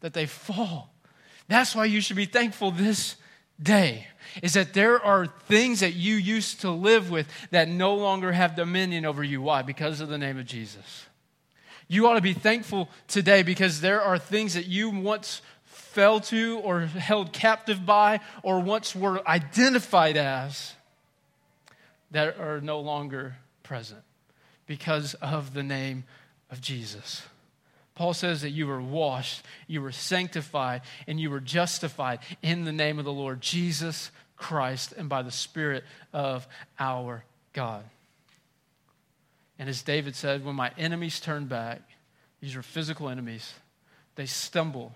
That 0.00 0.12
they 0.12 0.26
fall. 0.26 0.92
That's 1.46 1.74
why 1.74 1.84
you 1.84 2.00
should 2.00 2.16
be 2.16 2.26
thankful 2.26 2.72
this 2.72 3.16
day. 3.62 4.06
Is 4.42 4.54
that 4.54 4.74
there 4.74 5.02
are 5.04 5.26
things 5.26 5.80
that 5.80 5.94
you 5.94 6.14
used 6.14 6.60
to 6.60 6.70
live 6.70 7.10
with 7.10 7.28
that 7.50 7.68
no 7.68 7.94
longer 7.94 8.32
have 8.32 8.54
dominion 8.54 9.04
over 9.04 9.24
you. 9.24 9.42
Why? 9.42 9.62
Because 9.62 10.00
of 10.00 10.08
the 10.08 10.18
name 10.18 10.38
of 10.38 10.46
Jesus. 10.46 11.06
You 11.88 12.06
ought 12.06 12.14
to 12.14 12.20
be 12.20 12.34
thankful 12.34 12.88
today 13.08 13.42
because 13.42 13.80
there 13.80 14.00
are 14.00 14.18
things 14.18 14.54
that 14.54 14.66
you 14.66 14.90
once 14.90 15.42
fell 15.64 16.20
to 16.20 16.60
or 16.60 16.82
held 16.82 17.32
captive 17.32 17.84
by 17.84 18.20
or 18.44 18.60
once 18.60 18.94
were 18.94 19.26
identified 19.28 20.16
as 20.16 20.74
that 22.12 22.38
are 22.38 22.60
no 22.60 22.78
longer 22.78 23.36
present 23.64 24.02
because 24.66 25.14
of 25.14 25.52
the 25.52 25.64
name 25.64 26.04
of 26.48 26.60
Jesus. 26.60 27.22
Paul 28.00 28.14
says 28.14 28.40
that 28.40 28.52
you 28.52 28.66
were 28.66 28.80
washed, 28.80 29.44
you 29.66 29.82
were 29.82 29.92
sanctified, 29.92 30.80
and 31.06 31.20
you 31.20 31.28
were 31.28 31.38
justified 31.38 32.20
in 32.40 32.64
the 32.64 32.72
name 32.72 32.98
of 32.98 33.04
the 33.04 33.12
Lord 33.12 33.42
Jesus 33.42 34.10
Christ 34.38 34.94
and 34.96 35.06
by 35.10 35.20
the 35.20 35.30
Spirit 35.30 35.84
of 36.10 36.48
our 36.78 37.24
God. 37.52 37.84
And 39.58 39.68
as 39.68 39.82
David 39.82 40.16
said, 40.16 40.46
when 40.46 40.54
my 40.54 40.70
enemies 40.78 41.20
turn 41.20 41.44
back, 41.44 41.82
these 42.40 42.56
are 42.56 42.62
physical 42.62 43.10
enemies, 43.10 43.52
they 44.14 44.24
stumble 44.24 44.94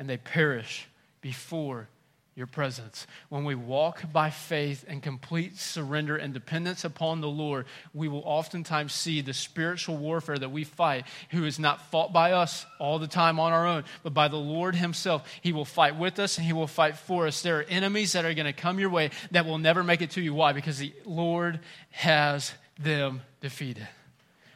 and 0.00 0.10
they 0.10 0.16
perish 0.16 0.88
before 1.20 1.86
your 2.34 2.46
presence. 2.46 3.06
When 3.28 3.44
we 3.44 3.54
walk 3.54 4.10
by 4.12 4.30
faith 4.30 4.84
and 4.88 5.02
complete 5.02 5.58
surrender 5.58 6.16
and 6.16 6.32
dependence 6.32 6.84
upon 6.84 7.20
the 7.20 7.28
Lord, 7.28 7.66
we 7.92 8.08
will 8.08 8.22
oftentimes 8.24 8.94
see 8.94 9.20
the 9.20 9.34
spiritual 9.34 9.96
warfare 9.96 10.38
that 10.38 10.50
we 10.50 10.64
fight, 10.64 11.04
who 11.30 11.44
is 11.44 11.58
not 11.58 11.90
fought 11.90 12.12
by 12.12 12.32
us 12.32 12.64
all 12.78 12.98
the 12.98 13.06
time 13.06 13.38
on 13.38 13.52
our 13.52 13.66
own, 13.66 13.84
but 14.02 14.14
by 14.14 14.28
the 14.28 14.36
Lord 14.36 14.74
Himself. 14.74 15.28
He 15.42 15.52
will 15.52 15.66
fight 15.66 15.96
with 15.96 16.18
us 16.18 16.38
and 16.38 16.46
He 16.46 16.54
will 16.54 16.66
fight 16.66 16.96
for 16.96 17.26
us. 17.26 17.42
There 17.42 17.58
are 17.58 17.64
enemies 17.64 18.12
that 18.12 18.24
are 18.24 18.34
going 18.34 18.46
to 18.46 18.52
come 18.52 18.78
your 18.78 18.90
way 18.90 19.10
that 19.30 19.44
will 19.44 19.58
never 19.58 19.84
make 19.84 20.00
it 20.00 20.12
to 20.12 20.22
you. 20.22 20.32
Why? 20.32 20.52
Because 20.52 20.78
the 20.78 20.94
Lord 21.04 21.60
has 21.90 22.52
them 22.78 23.22
defeated. 23.40 23.86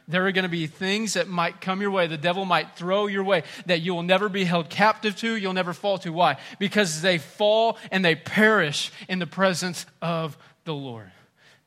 There 0.08 0.26
are 0.26 0.32
going 0.32 0.44
to 0.44 0.48
be 0.48 0.68
things 0.68 1.14
that 1.14 1.26
might 1.26 1.60
come 1.60 1.80
your 1.80 1.90
way, 1.90 2.06
the 2.06 2.16
devil 2.16 2.44
might 2.44 2.76
throw 2.76 3.06
your 3.06 3.24
way, 3.24 3.42
that 3.66 3.80
you 3.80 3.92
will 3.94 4.04
never 4.04 4.28
be 4.28 4.44
held 4.44 4.70
captive 4.70 5.16
to, 5.16 5.34
you'll 5.34 5.52
never 5.52 5.72
fall 5.72 5.98
to. 5.98 6.10
Why? 6.10 6.36
Because 6.58 7.02
they 7.02 7.18
fall 7.18 7.76
and 7.90 8.04
they 8.04 8.14
perish 8.14 8.92
in 9.08 9.18
the 9.18 9.26
presence 9.26 9.84
of 10.00 10.38
the 10.64 10.74
Lord. 10.74 11.10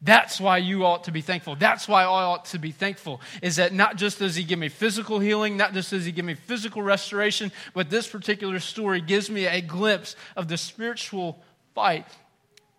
That's 0.01 0.39
why 0.39 0.59
you 0.59 0.85
ought 0.85 1.03
to 1.05 1.11
be 1.11 1.19
thankful. 1.19 1.57
That's 1.57 1.85
why 1.85 2.03
I 2.03 2.23
ought 2.23 2.45
to 2.45 2.59
be 2.59 2.71
thankful. 2.71 3.19
Is 3.41 3.57
that 3.57 3.73
not 3.73 3.97
just 3.97 4.19
does 4.19 4.35
he 4.35 4.45
give 4.45 4.57
me 4.57 4.69
physical 4.69 5.19
healing, 5.19 5.57
not 5.57 5.73
just 5.73 5.89
does 5.89 6.05
he 6.05 6.13
give 6.13 6.23
me 6.23 6.35
physical 6.35 6.81
restoration, 6.81 7.51
but 7.73 7.89
this 7.89 8.07
particular 8.07 8.59
story 8.59 9.01
gives 9.01 9.29
me 9.29 9.45
a 9.45 9.59
glimpse 9.59 10.15
of 10.37 10.47
the 10.47 10.55
spiritual 10.55 11.43
fight, 11.75 12.07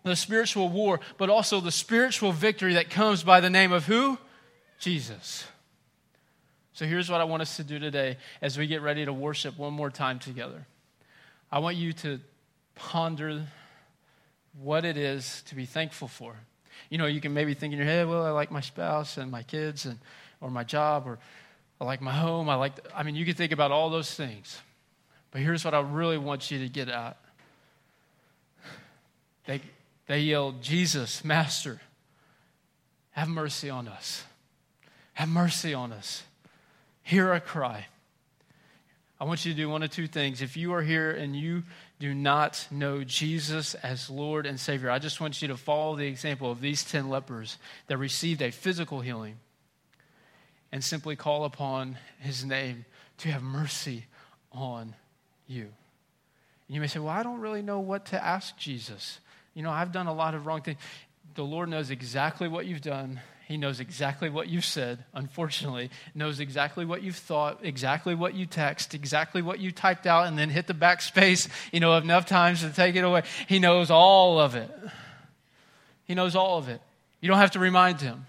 the 0.03 0.15
spiritual 0.15 0.69
war, 0.69 0.99
but 1.19 1.29
also 1.29 1.61
the 1.61 1.71
spiritual 1.71 2.31
victory 2.31 2.73
that 2.73 2.89
comes 2.89 3.21
by 3.21 3.39
the 3.39 3.51
name 3.51 3.71
of 3.71 3.85
who? 3.85 4.17
Jesus. 4.81 5.45
So 6.73 6.85
here's 6.85 7.09
what 7.09 7.21
I 7.21 7.23
want 7.25 7.43
us 7.43 7.57
to 7.57 7.63
do 7.63 7.77
today 7.77 8.17
as 8.41 8.57
we 8.57 8.65
get 8.65 8.81
ready 8.81 9.05
to 9.05 9.13
worship 9.13 9.57
one 9.57 9.73
more 9.73 9.91
time 9.91 10.17
together. 10.17 10.65
I 11.51 11.59
want 11.59 11.77
you 11.77 11.93
to 11.93 12.19
ponder 12.73 13.45
what 14.59 14.83
it 14.83 14.97
is 14.97 15.43
to 15.43 15.55
be 15.55 15.67
thankful 15.67 16.07
for. 16.07 16.35
You 16.89 16.97
know, 16.97 17.05
you 17.05 17.21
can 17.21 17.31
maybe 17.31 17.53
think 17.53 17.73
in 17.73 17.77
your 17.77 17.87
head, 17.87 18.07
well, 18.07 18.25
I 18.25 18.31
like 18.31 18.49
my 18.49 18.61
spouse 18.61 19.17
and 19.17 19.29
my 19.29 19.43
kids 19.43 19.85
and 19.85 19.99
or 20.41 20.49
my 20.49 20.63
job 20.63 21.07
or 21.07 21.19
I 21.79 21.85
like 21.85 22.01
my 22.01 22.13
home. 22.13 22.49
I 22.49 22.55
like 22.55 22.73
I 22.95 23.03
mean, 23.03 23.13
you 23.13 23.23
can 23.23 23.35
think 23.35 23.51
about 23.51 23.71
all 23.71 23.91
those 23.91 24.11
things. 24.11 24.59
But 25.29 25.41
here's 25.41 25.63
what 25.63 25.75
I 25.75 25.81
really 25.81 26.17
want 26.17 26.49
you 26.49 26.57
to 26.57 26.67
get 26.67 26.89
at. 26.89 27.17
They 29.45 29.61
they 30.07 30.21
yelled, 30.21 30.63
"Jesus, 30.63 31.23
master, 31.23 31.79
have 33.11 33.29
mercy 33.29 33.69
on 33.69 33.87
us. 33.87 34.23
Have 35.21 35.29
mercy 35.29 35.75
on 35.75 35.93
us." 35.93 36.23
hear 37.03 37.31
our 37.31 37.39
cry. 37.39 37.85
I 39.19 39.25
want 39.25 39.45
you 39.45 39.51
to 39.51 39.57
do 39.57 39.69
one 39.69 39.83
of 39.83 39.91
two 39.91 40.07
things. 40.07 40.41
If 40.41 40.57
you 40.57 40.73
are 40.73 40.81
here 40.81 41.11
and 41.11 41.35
you 41.35 41.63
do 41.99 42.13
not 42.13 42.67
know 42.71 43.03
Jesus 43.03 43.75
as 43.75 44.09
Lord 44.09 44.45
and 44.45 44.59
Savior, 44.59 44.89
I 44.89 44.97
just 44.97 45.21
want 45.21 45.41
you 45.41 45.49
to 45.49 45.57
follow 45.57 45.95
the 45.95 46.07
example 46.07 46.49
of 46.49 46.59
these 46.59 46.83
10 46.83 47.09
lepers 47.09 47.57
that 47.87 47.97
received 47.97 48.41
a 48.41 48.49
physical 48.49 49.01
healing 49.01 49.35
and 50.71 50.83
simply 50.83 51.15
call 51.15 51.43
upon 51.43 51.97
his 52.19 52.43
name 52.43 52.85
to 53.19 53.29
have 53.29 53.43
mercy 53.43 54.05
on 54.51 54.95
you. 55.47 55.63
And 56.67 56.75
you 56.75 56.81
may 56.81 56.87
say, 56.87 56.99
Well, 56.99 57.09
I 57.09 57.21
don't 57.21 57.41
really 57.41 57.61
know 57.61 57.79
what 57.79 58.05
to 58.07 58.23
ask 58.23 58.57
Jesus. 58.57 59.19
You 59.53 59.61
know, 59.61 59.69
I've 59.69 59.91
done 59.91 60.07
a 60.07 60.13
lot 60.13 60.33
of 60.33 60.47
wrong 60.47 60.61
things. 60.61 60.79
The 61.35 61.43
Lord 61.43 61.69
knows 61.69 61.91
exactly 61.91 62.47
what 62.47 62.65
you've 62.65 62.81
done 62.81 63.19
he 63.51 63.57
knows 63.57 63.81
exactly 63.81 64.29
what 64.29 64.47
you've 64.47 64.65
said, 64.65 65.03
unfortunately, 65.13 65.89
knows 66.15 66.39
exactly 66.39 66.85
what 66.85 67.03
you've 67.03 67.17
thought, 67.17 67.59
exactly 67.63 68.15
what 68.15 68.33
you 68.33 68.45
text, 68.45 68.93
exactly 68.93 69.41
what 69.41 69.59
you 69.59 69.71
typed 69.71 70.07
out, 70.07 70.27
and 70.27 70.39
then 70.39 70.49
hit 70.49 70.67
the 70.67 70.73
backspace, 70.73 71.49
you 71.73 71.81
know, 71.81 71.97
enough 71.97 72.25
times 72.25 72.61
to 72.61 72.69
take 72.69 72.95
it 72.95 73.03
away. 73.03 73.23
He 73.47 73.59
knows 73.59 73.91
all 73.91 74.39
of 74.39 74.55
it. 74.55 74.71
He 76.05 76.15
knows 76.15 76.33
all 76.33 76.57
of 76.57 76.69
it. 76.69 76.81
You 77.19 77.27
don't 77.27 77.39
have 77.39 77.51
to 77.51 77.59
remind 77.59 77.99
him. 77.99 78.25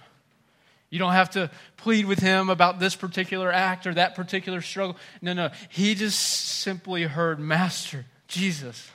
You 0.91 0.99
don't 0.99 1.13
have 1.13 1.31
to 1.31 1.51
plead 1.77 2.05
with 2.07 2.19
him 2.19 2.51
about 2.51 2.81
this 2.81 2.97
particular 2.97 3.53
act 3.53 3.87
or 3.87 3.95
that 3.95 4.15
particular 4.15 4.61
struggle. 4.61 4.97
No, 5.23 5.33
no. 5.33 5.51
He 5.69 5.95
just 5.95 6.19
simply 6.19 7.05
heard, 7.05 7.39
Master, 7.39 8.07
Jesus, 8.27 8.91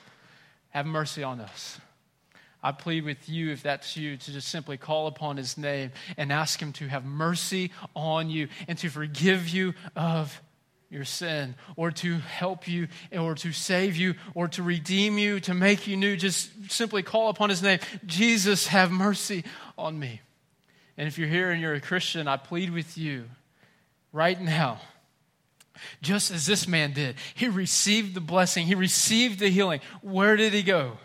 have 0.72 0.86
mercy 0.86 1.24
on 1.24 1.40
us. 1.40 1.80
I 2.64 2.72
plead 2.72 3.06
with 3.06 3.30
you, 3.30 3.52
if 3.52 3.64
that's 3.64 3.96
you, 3.96 4.18
to 4.18 4.32
just 4.32 4.48
simply 4.48 4.78
call 4.78 5.08
upon 5.08 5.38
his 5.38 5.58
name 5.58 5.92
and 6.18 6.32
ask 6.32 6.60
him 6.62 6.74
to 6.74 6.88
have 6.88 7.06
mercy 7.06 7.72
on 7.96 8.30
you 8.30 8.48
and 8.68 8.78
to 8.80 8.90
forgive 8.90 9.50
you 9.50 9.74
of 9.96 10.42
your 10.90 11.06
sin 11.06 11.56
or 11.76 11.92
to 11.92 12.16
help 12.18 12.68
you 12.68 12.88
or 13.12 13.36
to 13.36 13.52
save 13.52 13.96
you 13.96 14.16
or 14.34 14.48
to 14.48 14.64
redeem 14.64 15.18
you, 15.18 15.40
to 15.42 15.54
make 15.54 15.88
you 15.88 15.96
new. 15.98 16.16
Just 16.16 16.50
simply 16.72 17.04
call 17.04 17.30
upon 17.30 17.50
his 17.50 17.62
name. 17.62 17.80
Jesus, 18.06 18.68
have 18.68 18.92
mercy 18.92 19.44
on 19.78 20.00
me. 20.00 20.22
And 20.98 21.08
if 21.08 21.20
you're 21.20 21.28
here 21.28 21.52
and 21.52 21.62
you're 21.62 21.76
a 21.76 21.82
Christian, 21.82 22.28
I 22.28 22.38
plead 22.38 22.74
with 22.74 22.98
you 22.98 23.26
right 24.12 24.40
now 24.40 24.82
just 26.02 26.32
as 26.32 26.46
this 26.46 26.68
man 26.68 26.92
did. 26.94 27.16
He 27.36 27.48
received 27.48 28.16
the 28.16 28.22
blessing, 28.22 28.66
he 28.66 28.76
received 28.76 29.40
the 29.40 29.50
healing. 29.50 29.82
Where 30.02 30.36
did 30.36 30.54
he 30.54 30.64
go? 30.64 30.98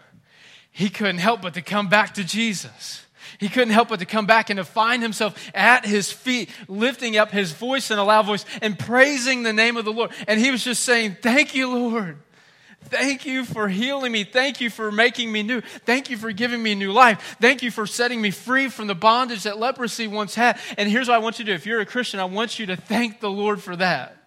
He 0.72 0.88
couldn't 0.88 1.18
help 1.18 1.42
but 1.42 1.54
to 1.54 1.62
come 1.62 1.88
back 1.88 2.14
to 2.14 2.24
Jesus. 2.24 3.04
He 3.38 3.48
couldn't 3.48 3.74
help 3.74 3.88
but 3.88 3.98
to 4.00 4.06
come 4.06 4.26
back 4.26 4.50
and 4.50 4.56
to 4.56 4.64
find 4.64 5.02
himself 5.02 5.50
at 5.54 5.84
his 5.84 6.10
feet, 6.10 6.48
lifting 6.68 7.16
up 7.16 7.30
his 7.30 7.52
voice 7.52 7.90
in 7.90 7.98
a 7.98 8.04
loud 8.04 8.26
voice 8.26 8.44
and 8.60 8.78
praising 8.78 9.42
the 9.42 9.52
name 9.52 9.76
of 9.76 9.84
the 9.84 9.92
Lord. 9.92 10.12
And 10.26 10.40
he 10.40 10.50
was 10.50 10.64
just 10.64 10.82
saying, 10.82 11.18
Thank 11.20 11.54
you, 11.54 11.68
Lord. 11.68 12.18
Thank 12.84 13.24
you 13.24 13.44
for 13.44 13.68
healing 13.68 14.12
me. 14.12 14.24
Thank 14.24 14.60
you 14.60 14.68
for 14.68 14.90
making 14.90 15.30
me 15.30 15.42
new. 15.42 15.60
Thank 15.60 16.10
you 16.10 16.16
for 16.16 16.32
giving 16.32 16.62
me 16.62 16.74
new 16.74 16.92
life. 16.92 17.36
Thank 17.40 17.62
you 17.62 17.70
for 17.70 17.86
setting 17.86 18.20
me 18.20 18.30
free 18.30 18.68
from 18.68 18.86
the 18.86 18.94
bondage 18.94 19.44
that 19.44 19.58
leprosy 19.58 20.08
once 20.08 20.34
had. 20.34 20.58
And 20.76 20.90
here's 20.90 21.08
what 21.08 21.14
I 21.14 21.18
want 21.18 21.38
you 21.38 21.44
to 21.44 21.52
do. 21.52 21.54
If 21.54 21.64
you're 21.64 21.80
a 21.80 21.86
Christian, 21.86 22.18
I 22.18 22.24
want 22.24 22.58
you 22.58 22.66
to 22.66 22.76
thank 22.76 23.20
the 23.20 23.30
Lord 23.30 23.62
for 23.62 23.76
that 23.76 24.21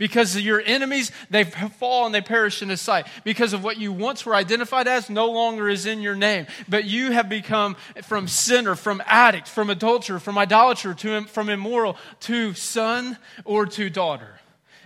Because 0.00 0.40
your 0.40 0.62
enemies, 0.64 1.12
they 1.28 1.44
fall 1.44 2.06
and 2.06 2.14
they 2.14 2.22
perish 2.22 2.62
in 2.62 2.70
his 2.70 2.80
sight. 2.80 3.06
Because 3.22 3.52
of 3.52 3.62
what 3.62 3.76
you 3.76 3.92
once 3.92 4.24
were 4.24 4.34
identified 4.34 4.88
as 4.88 5.10
no 5.10 5.26
longer 5.26 5.68
is 5.68 5.84
in 5.84 6.00
your 6.00 6.16
name. 6.16 6.46
But 6.70 6.86
you 6.86 7.12
have 7.12 7.28
become 7.28 7.76
from 8.04 8.26
sinner, 8.26 8.76
from 8.76 9.02
addict, 9.04 9.46
from 9.46 9.68
adulterer, 9.68 10.18
from 10.18 10.38
idolater, 10.38 10.94
to, 10.94 11.24
from 11.26 11.50
immoral, 11.50 11.98
to 12.20 12.54
son 12.54 13.18
or 13.44 13.66
to 13.66 13.90
daughter. 13.90 14.40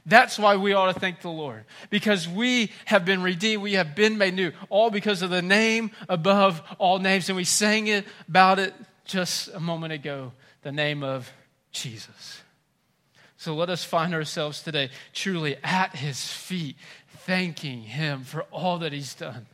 That's 0.04 0.36
why 0.36 0.56
we 0.56 0.72
ought 0.72 0.92
to 0.92 0.98
thank 0.98 1.20
the 1.20 1.30
Lord. 1.30 1.64
Because 1.90 2.28
we 2.28 2.72
have 2.86 3.04
been 3.04 3.22
redeemed. 3.22 3.62
We 3.62 3.74
have 3.74 3.94
been 3.94 4.18
made 4.18 4.34
new. 4.34 4.50
All 4.68 4.90
because 4.90 5.22
of 5.22 5.30
the 5.30 5.42
name 5.42 5.92
above 6.08 6.60
all 6.78 6.98
names. 6.98 7.28
And 7.28 7.36
we 7.36 7.44
sang 7.44 7.86
it 7.86 8.04
about 8.28 8.58
it 8.58 8.74
just 9.04 9.48
a 9.54 9.60
moment 9.60 9.92
ago 9.92 10.32
the 10.62 10.72
name 10.72 11.04
of 11.04 11.32
Jesus. 11.70 12.40
So 13.44 13.54
let 13.54 13.68
us 13.68 13.84
find 13.84 14.14
ourselves 14.14 14.62
today 14.62 14.88
truly 15.12 15.56
at 15.62 15.94
his 15.94 16.26
feet, 16.26 16.76
thanking 17.26 17.82
him 17.82 18.24
for 18.24 18.44
all 18.44 18.78
that 18.78 18.94
he's 18.94 19.14
done. 19.14 19.44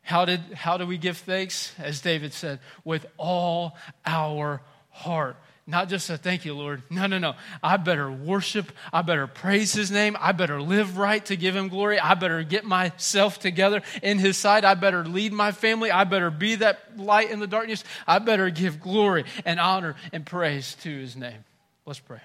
How, 0.00 0.24
did, 0.24 0.40
how 0.54 0.78
do 0.78 0.86
we 0.86 0.96
give 0.96 1.18
thanks? 1.18 1.74
As 1.78 2.00
David 2.00 2.32
said, 2.32 2.58
with 2.84 3.04
all 3.18 3.76
our 4.06 4.62
heart. 4.88 5.36
Not 5.66 5.90
just 5.90 6.08
a 6.08 6.16
thank 6.16 6.46
you, 6.46 6.54
Lord. 6.54 6.84
No, 6.88 7.06
no, 7.06 7.18
no. 7.18 7.34
I 7.62 7.76
better 7.76 8.10
worship. 8.10 8.72
I 8.94 9.02
better 9.02 9.26
praise 9.26 9.74
his 9.74 9.90
name. 9.90 10.16
I 10.18 10.32
better 10.32 10.62
live 10.62 10.96
right 10.96 11.22
to 11.26 11.36
give 11.36 11.54
him 11.54 11.68
glory. 11.68 12.00
I 12.00 12.14
better 12.14 12.42
get 12.42 12.64
myself 12.64 13.38
together 13.38 13.82
in 14.02 14.20
his 14.20 14.38
sight. 14.38 14.64
I 14.64 14.72
better 14.72 15.04
lead 15.04 15.34
my 15.34 15.52
family. 15.52 15.90
I 15.90 16.04
better 16.04 16.30
be 16.30 16.54
that 16.54 16.98
light 16.98 17.30
in 17.30 17.40
the 17.40 17.46
darkness. 17.46 17.84
I 18.06 18.20
better 18.20 18.48
give 18.48 18.80
glory 18.80 19.26
and 19.44 19.60
honor 19.60 19.96
and 20.14 20.24
praise 20.24 20.76
to 20.76 20.88
his 20.88 21.14
name. 21.14 21.44
Let's 21.84 22.00
pray. 22.00 22.20